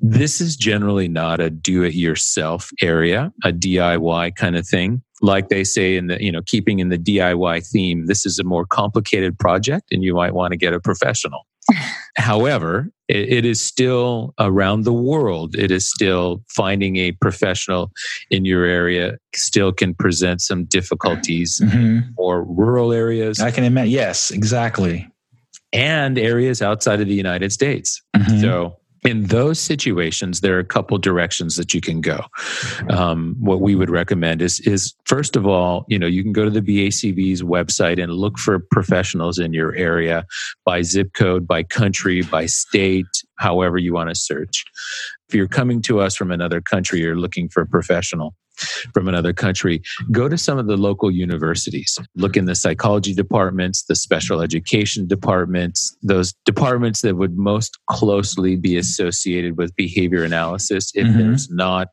[0.01, 5.03] this is generally not a do it yourself area, a DIY kind of thing.
[5.21, 8.45] Like they say in the, you know, keeping in the DIY theme, this is a
[8.45, 11.47] more complicated project and you might want to get a professional.
[12.17, 15.55] However, it, it is still around the world.
[15.57, 17.93] It is still finding a professional
[18.31, 22.11] in your area still can present some difficulties mm-hmm.
[22.17, 23.41] or rural areas.
[23.41, 23.93] I can imagine.
[23.93, 25.09] Yes, exactly.
[25.73, 28.03] And areas outside of the United States.
[28.17, 28.41] Mm-hmm.
[28.41, 32.21] So in those situations, there are a couple directions that you can go.
[32.89, 36.45] Um, what we would recommend is, is first of all, you know, you can go
[36.45, 40.25] to the BACB's website and look for professionals in your area
[40.65, 43.07] by zip code, by country, by state,
[43.39, 44.65] however you want to search.
[45.29, 48.35] If you're coming to us from another country, you're looking for a professional
[48.95, 51.99] from another country, go to some of the local universities.
[52.17, 58.57] Look in the psychology departments, the special education departments, those departments that would most closely
[58.57, 61.19] be associated with behavior analysis if mm-hmm.
[61.19, 61.89] there's not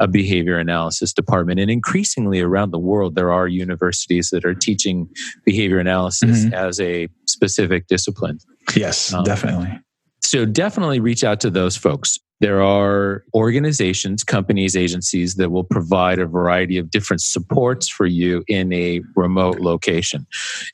[0.00, 1.60] a behavior analysis department.
[1.60, 5.08] And increasingly around the world, there are universities that are teaching
[5.44, 6.54] behavior analysis mm-hmm.
[6.54, 8.38] as a specific discipline.
[8.74, 9.78] Yes, um, definitely.
[10.22, 12.18] So definitely reach out to those folks.
[12.40, 18.44] There are organizations, companies, agencies that will provide a variety of different supports for you
[18.46, 20.26] in a remote location.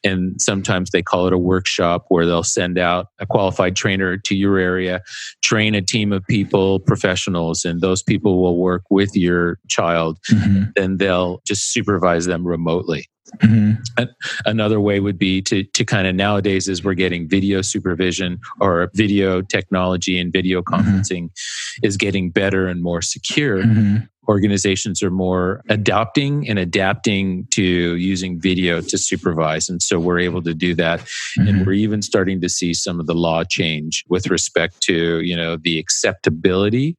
[0.02, 4.34] And sometimes they call it a workshop where they'll send out a qualified trainer to
[4.34, 5.02] your area,
[5.42, 10.18] train a team of people, professionals, and those people will work with your child.
[10.30, 10.64] Mm-hmm.
[10.76, 13.08] Then they'll just supervise them remotely.
[13.42, 14.04] Mm-hmm.
[14.46, 18.90] Another way would be to to kind of nowadays as we're getting video supervision or
[18.94, 20.74] video technology and video mm-hmm.
[20.74, 21.86] conferencing mm-hmm.
[21.86, 23.62] is getting better and more secure.
[23.62, 29.68] Mm-hmm organizations are more adopting and adapting to using video to supervise.
[29.68, 31.00] And so we're able to do that.
[31.00, 31.48] Mm-hmm.
[31.48, 35.36] And we're even starting to see some of the law change with respect to, you
[35.36, 36.96] know, the acceptability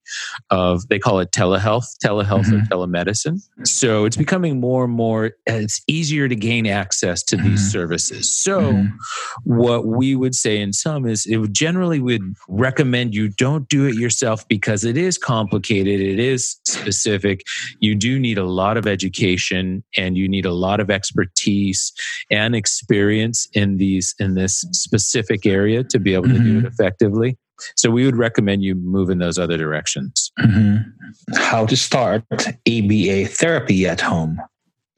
[0.50, 2.56] of, they call it telehealth, telehealth mm-hmm.
[2.56, 3.42] or telemedicine.
[3.64, 7.50] So it's becoming more and more, it's easier to gain access to mm-hmm.
[7.50, 8.36] these services.
[8.36, 8.96] So mm-hmm.
[9.44, 13.96] what we would say in some is it generally would recommend you don't do it
[13.96, 16.02] yourself because it is complicated.
[16.02, 17.44] It is specific specific,
[17.80, 21.92] you do need a lot of education and you need a lot of expertise
[22.30, 26.44] and experience in these in this specific area to be able to mm-hmm.
[26.44, 26.68] do it mm-hmm.
[26.68, 27.38] effectively.
[27.78, 30.32] So we would recommend you move in those other directions.
[30.40, 31.36] Mm-hmm.
[31.38, 32.24] How to start
[32.68, 34.42] ABA therapy at home?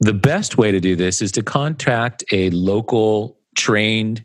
[0.00, 4.24] The best way to do this is to contact a local trained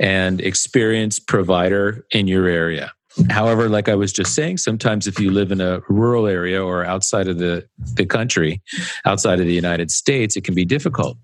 [0.00, 2.92] and experienced provider in your area.
[3.30, 6.84] However, like I was just saying, sometimes if you live in a rural area or
[6.84, 8.60] outside of the, the country,
[9.04, 11.16] outside of the United States, it can be difficult.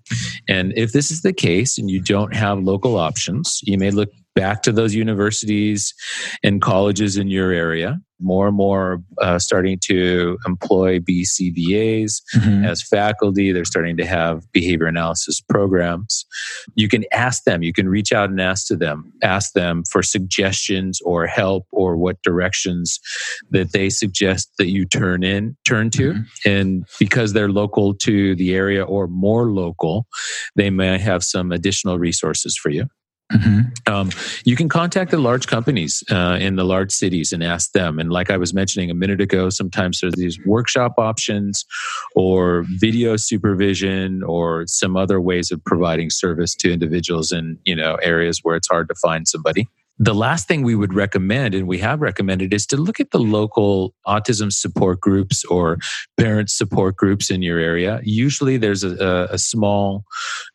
[0.47, 4.09] And if this is the case and you don't have local options, you may look
[4.35, 5.93] back to those universities
[6.43, 7.99] and colleges in your area.
[8.19, 12.63] More and more uh, starting to employ BCBAs mm-hmm.
[12.63, 13.51] as faculty.
[13.51, 16.25] They're starting to have behavior analysis programs.
[16.75, 20.01] You can ask them, you can reach out and ask to them, ask them for
[20.01, 22.99] suggestions or help or what directions
[23.49, 26.13] that they suggest that you turn in, turn to.
[26.13, 26.49] Mm-hmm.
[26.49, 30.07] And because they're local to the area or more local,
[30.55, 32.87] they may have some additional resources for you.
[33.33, 33.93] Mm-hmm.
[33.93, 34.09] Um,
[34.45, 37.99] you can contact the large companies uh, in the large cities and ask them.
[37.99, 41.65] And like I was mentioning a minute ago, sometimes there's these workshop options
[42.15, 47.95] or video supervision or some other ways of providing service to individuals in you know
[47.95, 49.67] areas where it's hard to find somebody.
[49.99, 53.19] The last thing we would recommend, and we have recommended, is to look at the
[53.19, 55.77] local autism support groups or
[56.17, 58.01] parent support groups in your area.
[58.03, 60.03] Usually, there's a, a small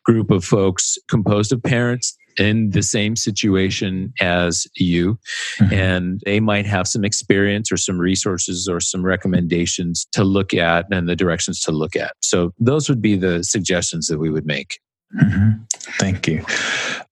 [0.03, 5.19] group of folks composed of parents in the same situation as you
[5.59, 5.73] mm-hmm.
[5.73, 10.85] and they might have some experience or some resources or some recommendations to look at
[10.91, 12.13] and the directions to look at.
[12.21, 14.79] So those would be the suggestions that we would make.
[15.19, 15.63] Mm-hmm.
[15.97, 16.45] thank you.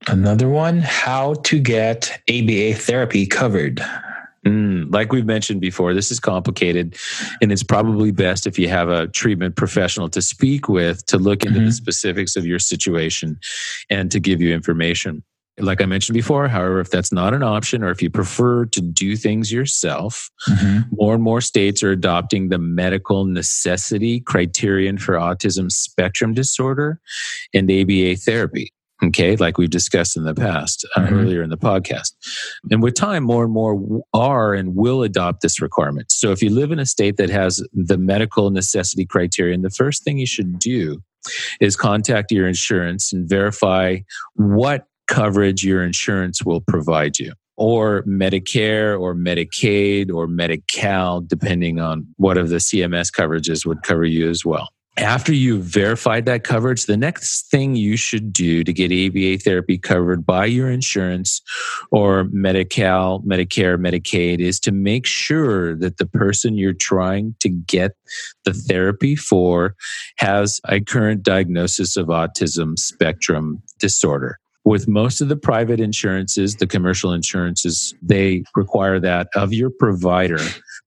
[0.07, 3.83] Another one how to get aba therapy covered
[4.47, 6.95] Mm, like we've mentioned before, this is complicated,
[7.41, 11.43] and it's probably best if you have a treatment professional to speak with to look
[11.45, 11.67] into mm-hmm.
[11.67, 13.39] the specifics of your situation
[13.89, 15.23] and to give you information.
[15.59, 18.79] Like I mentioned before, however, if that's not an option or if you prefer to
[18.79, 20.81] do things yourself, mm-hmm.
[20.91, 26.99] more and more states are adopting the medical necessity criterion for autism spectrum disorder
[27.55, 28.71] and ABA therapy
[29.03, 31.15] okay like we've discussed in the past uh, mm-hmm.
[31.15, 32.13] earlier in the podcast.
[32.71, 36.11] And with time more and more are and will adopt this requirement.
[36.11, 40.03] So if you live in a state that has the medical necessity criterion the first
[40.03, 41.01] thing you should do
[41.59, 43.97] is contact your insurance and verify
[44.35, 52.05] what coverage your insurance will provide you or Medicare or Medicaid or Medi-Cal, depending on
[52.17, 56.85] what of the CMS coverages would cover you as well after you've verified that coverage,
[56.85, 61.41] the next thing you should do to get ABA therapy covered by your insurance
[61.91, 67.91] or Medi-Cal, Medicare, Medicaid is to make sure that the person you're trying to get
[68.43, 69.75] the therapy for
[70.17, 74.39] has a current diagnosis of autism spectrum disorder.
[74.65, 80.39] With most of the private insurances, the commercial insurances, they require that of your provider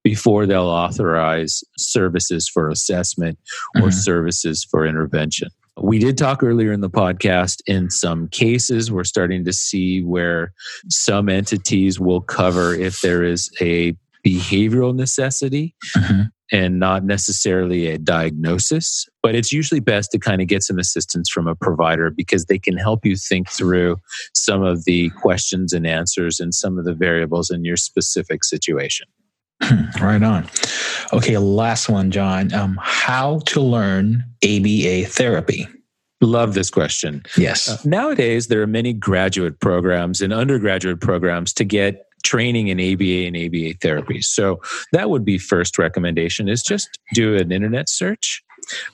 [0.03, 3.39] before they'll authorize services for assessment
[3.77, 3.91] or mm-hmm.
[3.91, 5.49] services for intervention.
[5.81, 7.63] We did talk earlier in the podcast.
[7.67, 10.53] In some cases, we're starting to see where
[10.89, 13.95] some entities will cover if there is a
[14.27, 15.75] behavioral necessity.
[15.97, 16.23] Mm-hmm
[16.53, 19.07] and not necessarily a diagnosis.
[19.23, 22.59] But it's usually best to kind of get some assistance from a provider because they
[22.59, 23.99] can help you think through
[24.35, 29.07] some of the questions and answers and some of the variables in your specific situation.
[30.01, 30.49] Right on.
[31.13, 32.53] Okay, last one, John.
[32.53, 35.67] Um, how to learn ABA therapy?
[36.21, 37.23] Love this question.
[37.37, 37.69] Yes.
[37.69, 43.27] Uh, nowadays, there are many graduate programs and undergraduate programs to get training in ABA
[43.27, 44.21] and ABA therapy.
[44.21, 44.61] So
[44.93, 48.43] that would be first recommendation is just do an internet search,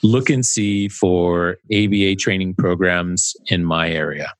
[0.02, 4.32] look and see for ABA training programs in my area.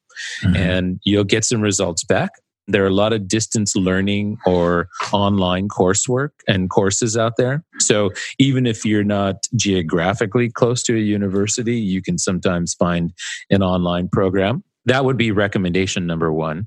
[0.44, 0.56] Mm-hmm.
[0.56, 2.30] And you'll get some results back.
[2.68, 7.64] There are a lot of distance learning or online coursework and courses out there.
[7.78, 13.12] So even if you're not geographically close to a university, you can sometimes find
[13.50, 16.66] an online program that would be recommendation number one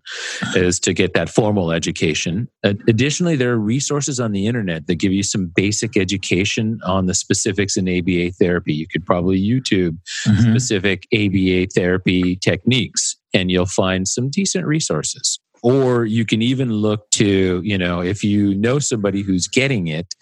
[0.56, 5.12] is to get that formal education additionally there are resources on the internet that give
[5.12, 9.98] you some basic education on the specifics in aba therapy you could probably youtube
[10.28, 10.52] mm-hmm.
[10.52, 17.10] specific aba therapy techniques and you'll find some decent resources or you can even look
[17.12, 20.16] to you know if you know somebody who's getting it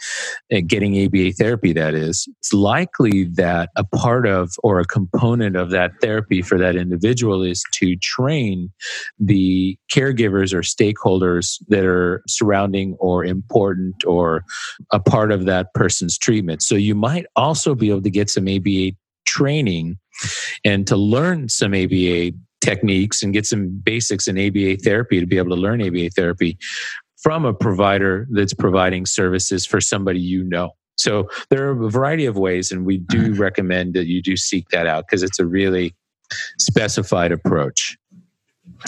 [0.54, 5.56] uh, getting aba therapy that is it's likely that a part of or a component
[5.56, 8.70] of that therapy for that individual is to train
[9.20, 14.44] the caregivers or stakeholders that are surrounding or important or
[14.92, 16.62] a part of that person's treatment.
[16.62, 18.92] So you might also be able to get some aba
[19.26, 19.98] training
[20.64, 22.32] and to learn some aba
[22.62, 26.58] techniques and get some basics in ABA therapy to be able to learn ABA therapy
[27.18, 30.72] from a provider that's providing services for somebody you know.
[30.98, 33.42] So there are a variety of ways, and we do mm-hmm.
[33.42, 35.96] recommend that you do seek that out because it's a really
[36.58, 37.98] specified approach.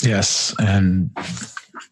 [0.03, 1.11] Yes, and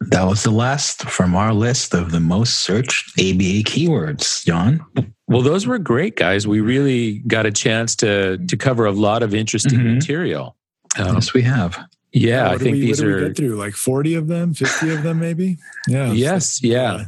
[0.02, 4.84] that was the last from our list of the most searched ABA keywords, John.
[5.28, 6.48] Well, those were great, guys.
[6.48, 9.96] We really got a chance to to cover a lot of interesting mm-hmm.
[9.96, 10.57] material.
[11.00, 11.78] Um, yes, we have.
[12.14, 15.58] Yeah, I think we, these are through like forty of them, fifty of them, maybe.
[15.88, 16.12] Yeah.
[16.12, 16.60] Yes.
[16.60, 17.06] So, yeah.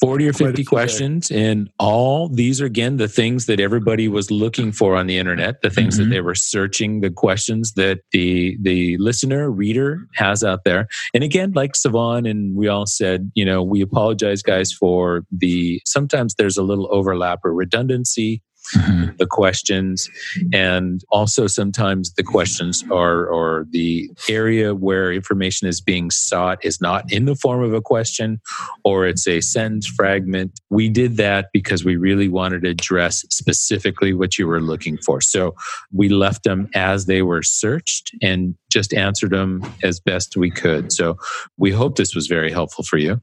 [0.00, 4.70] 40 or 50 questions and all these are again the things that everybody was looking
[4.70, 6.10] for on the internet the things mm-hmm.
[6.10, 11.24] that they were searching the questions that the the listener reader has out there and
[11.24, 16.34] again like Savan and we all said you know we apologize guys for the sometimes
[16.34, 18.42] there's a little overlap or redundancy
[18.74, 19.16] mm-hmm.
[19.18, 20.08] the questions.
[20.52, 26.80] And also sometimes the questions are or the area where information is being sought is
[26.80, 28.40] not in the form of a question
[28.84, 30.60] or it's a sentence fragment.
[30.70, 35.20] We did that because we really wanted to address specifically what you were looking for.
[35.20, 35.54] So
[35.92, 40.92] we left them as they were searched and just answered them as best we could.
[40.92, 41.16] So
[41.56, 43.20] we hope this was very helpful for you.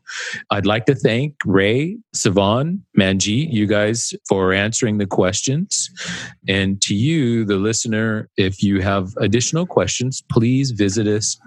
[0.49, 5.89] I'd like to thank ray savan manji you guys for answering the question questions.
[6.47, 11.39] And to you, the listener, if you have additional questions, please visit us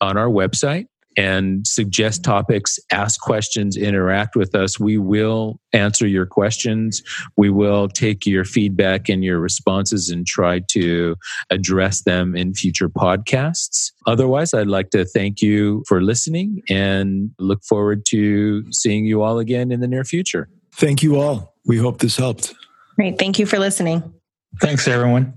[0.00, 0.86] on our website
[1.16, 4.80] and suggest topics, ask questions, interact with us.
[4.80, 7.00] We will answer your questions.
[7.36, 11.14] We will take your feedback and your responses and try to
[11.50, 13.92] address them in future podcasts.
[14.08, 19.38] Otherwise, I'd like to thank you for listening and look forward to seeing you all
[19.38, 20.48] again in the near future.
[20.72, 21.54] Thank you all.
[21.66, 22.54] We hope this helped.
[22.98, 23.16] Great.
[23.16, 24.12] Thank you for listening.
[24.60, 25.34] Thanks, everyone.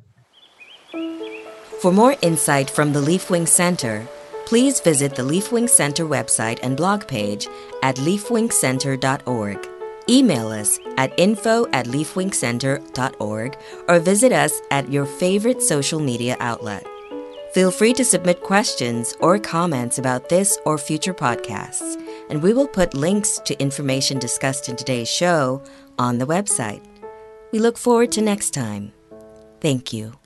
[1.82, 4.08] For more insight from the Leafwing Center,
[4.48, 7.48] please visit the Leafwing Center website and blog page
[7.84, 9.68] at leafwingcenter.org.
[10.10, 13.58] Email us at info at leafwingcenter.org
[13.88, 16.86] or visit us at your favorite social media outlet.
[17.54, 22.68] Feel free to submit questions or comments about this or future podcasts, and we will
[22.68, 25.62] put links to information discussed in today's show
[26.00, 26.82] on the website.
[27.52, 28.94] We look forward to next time.
[29.60, 30.21] Thank you.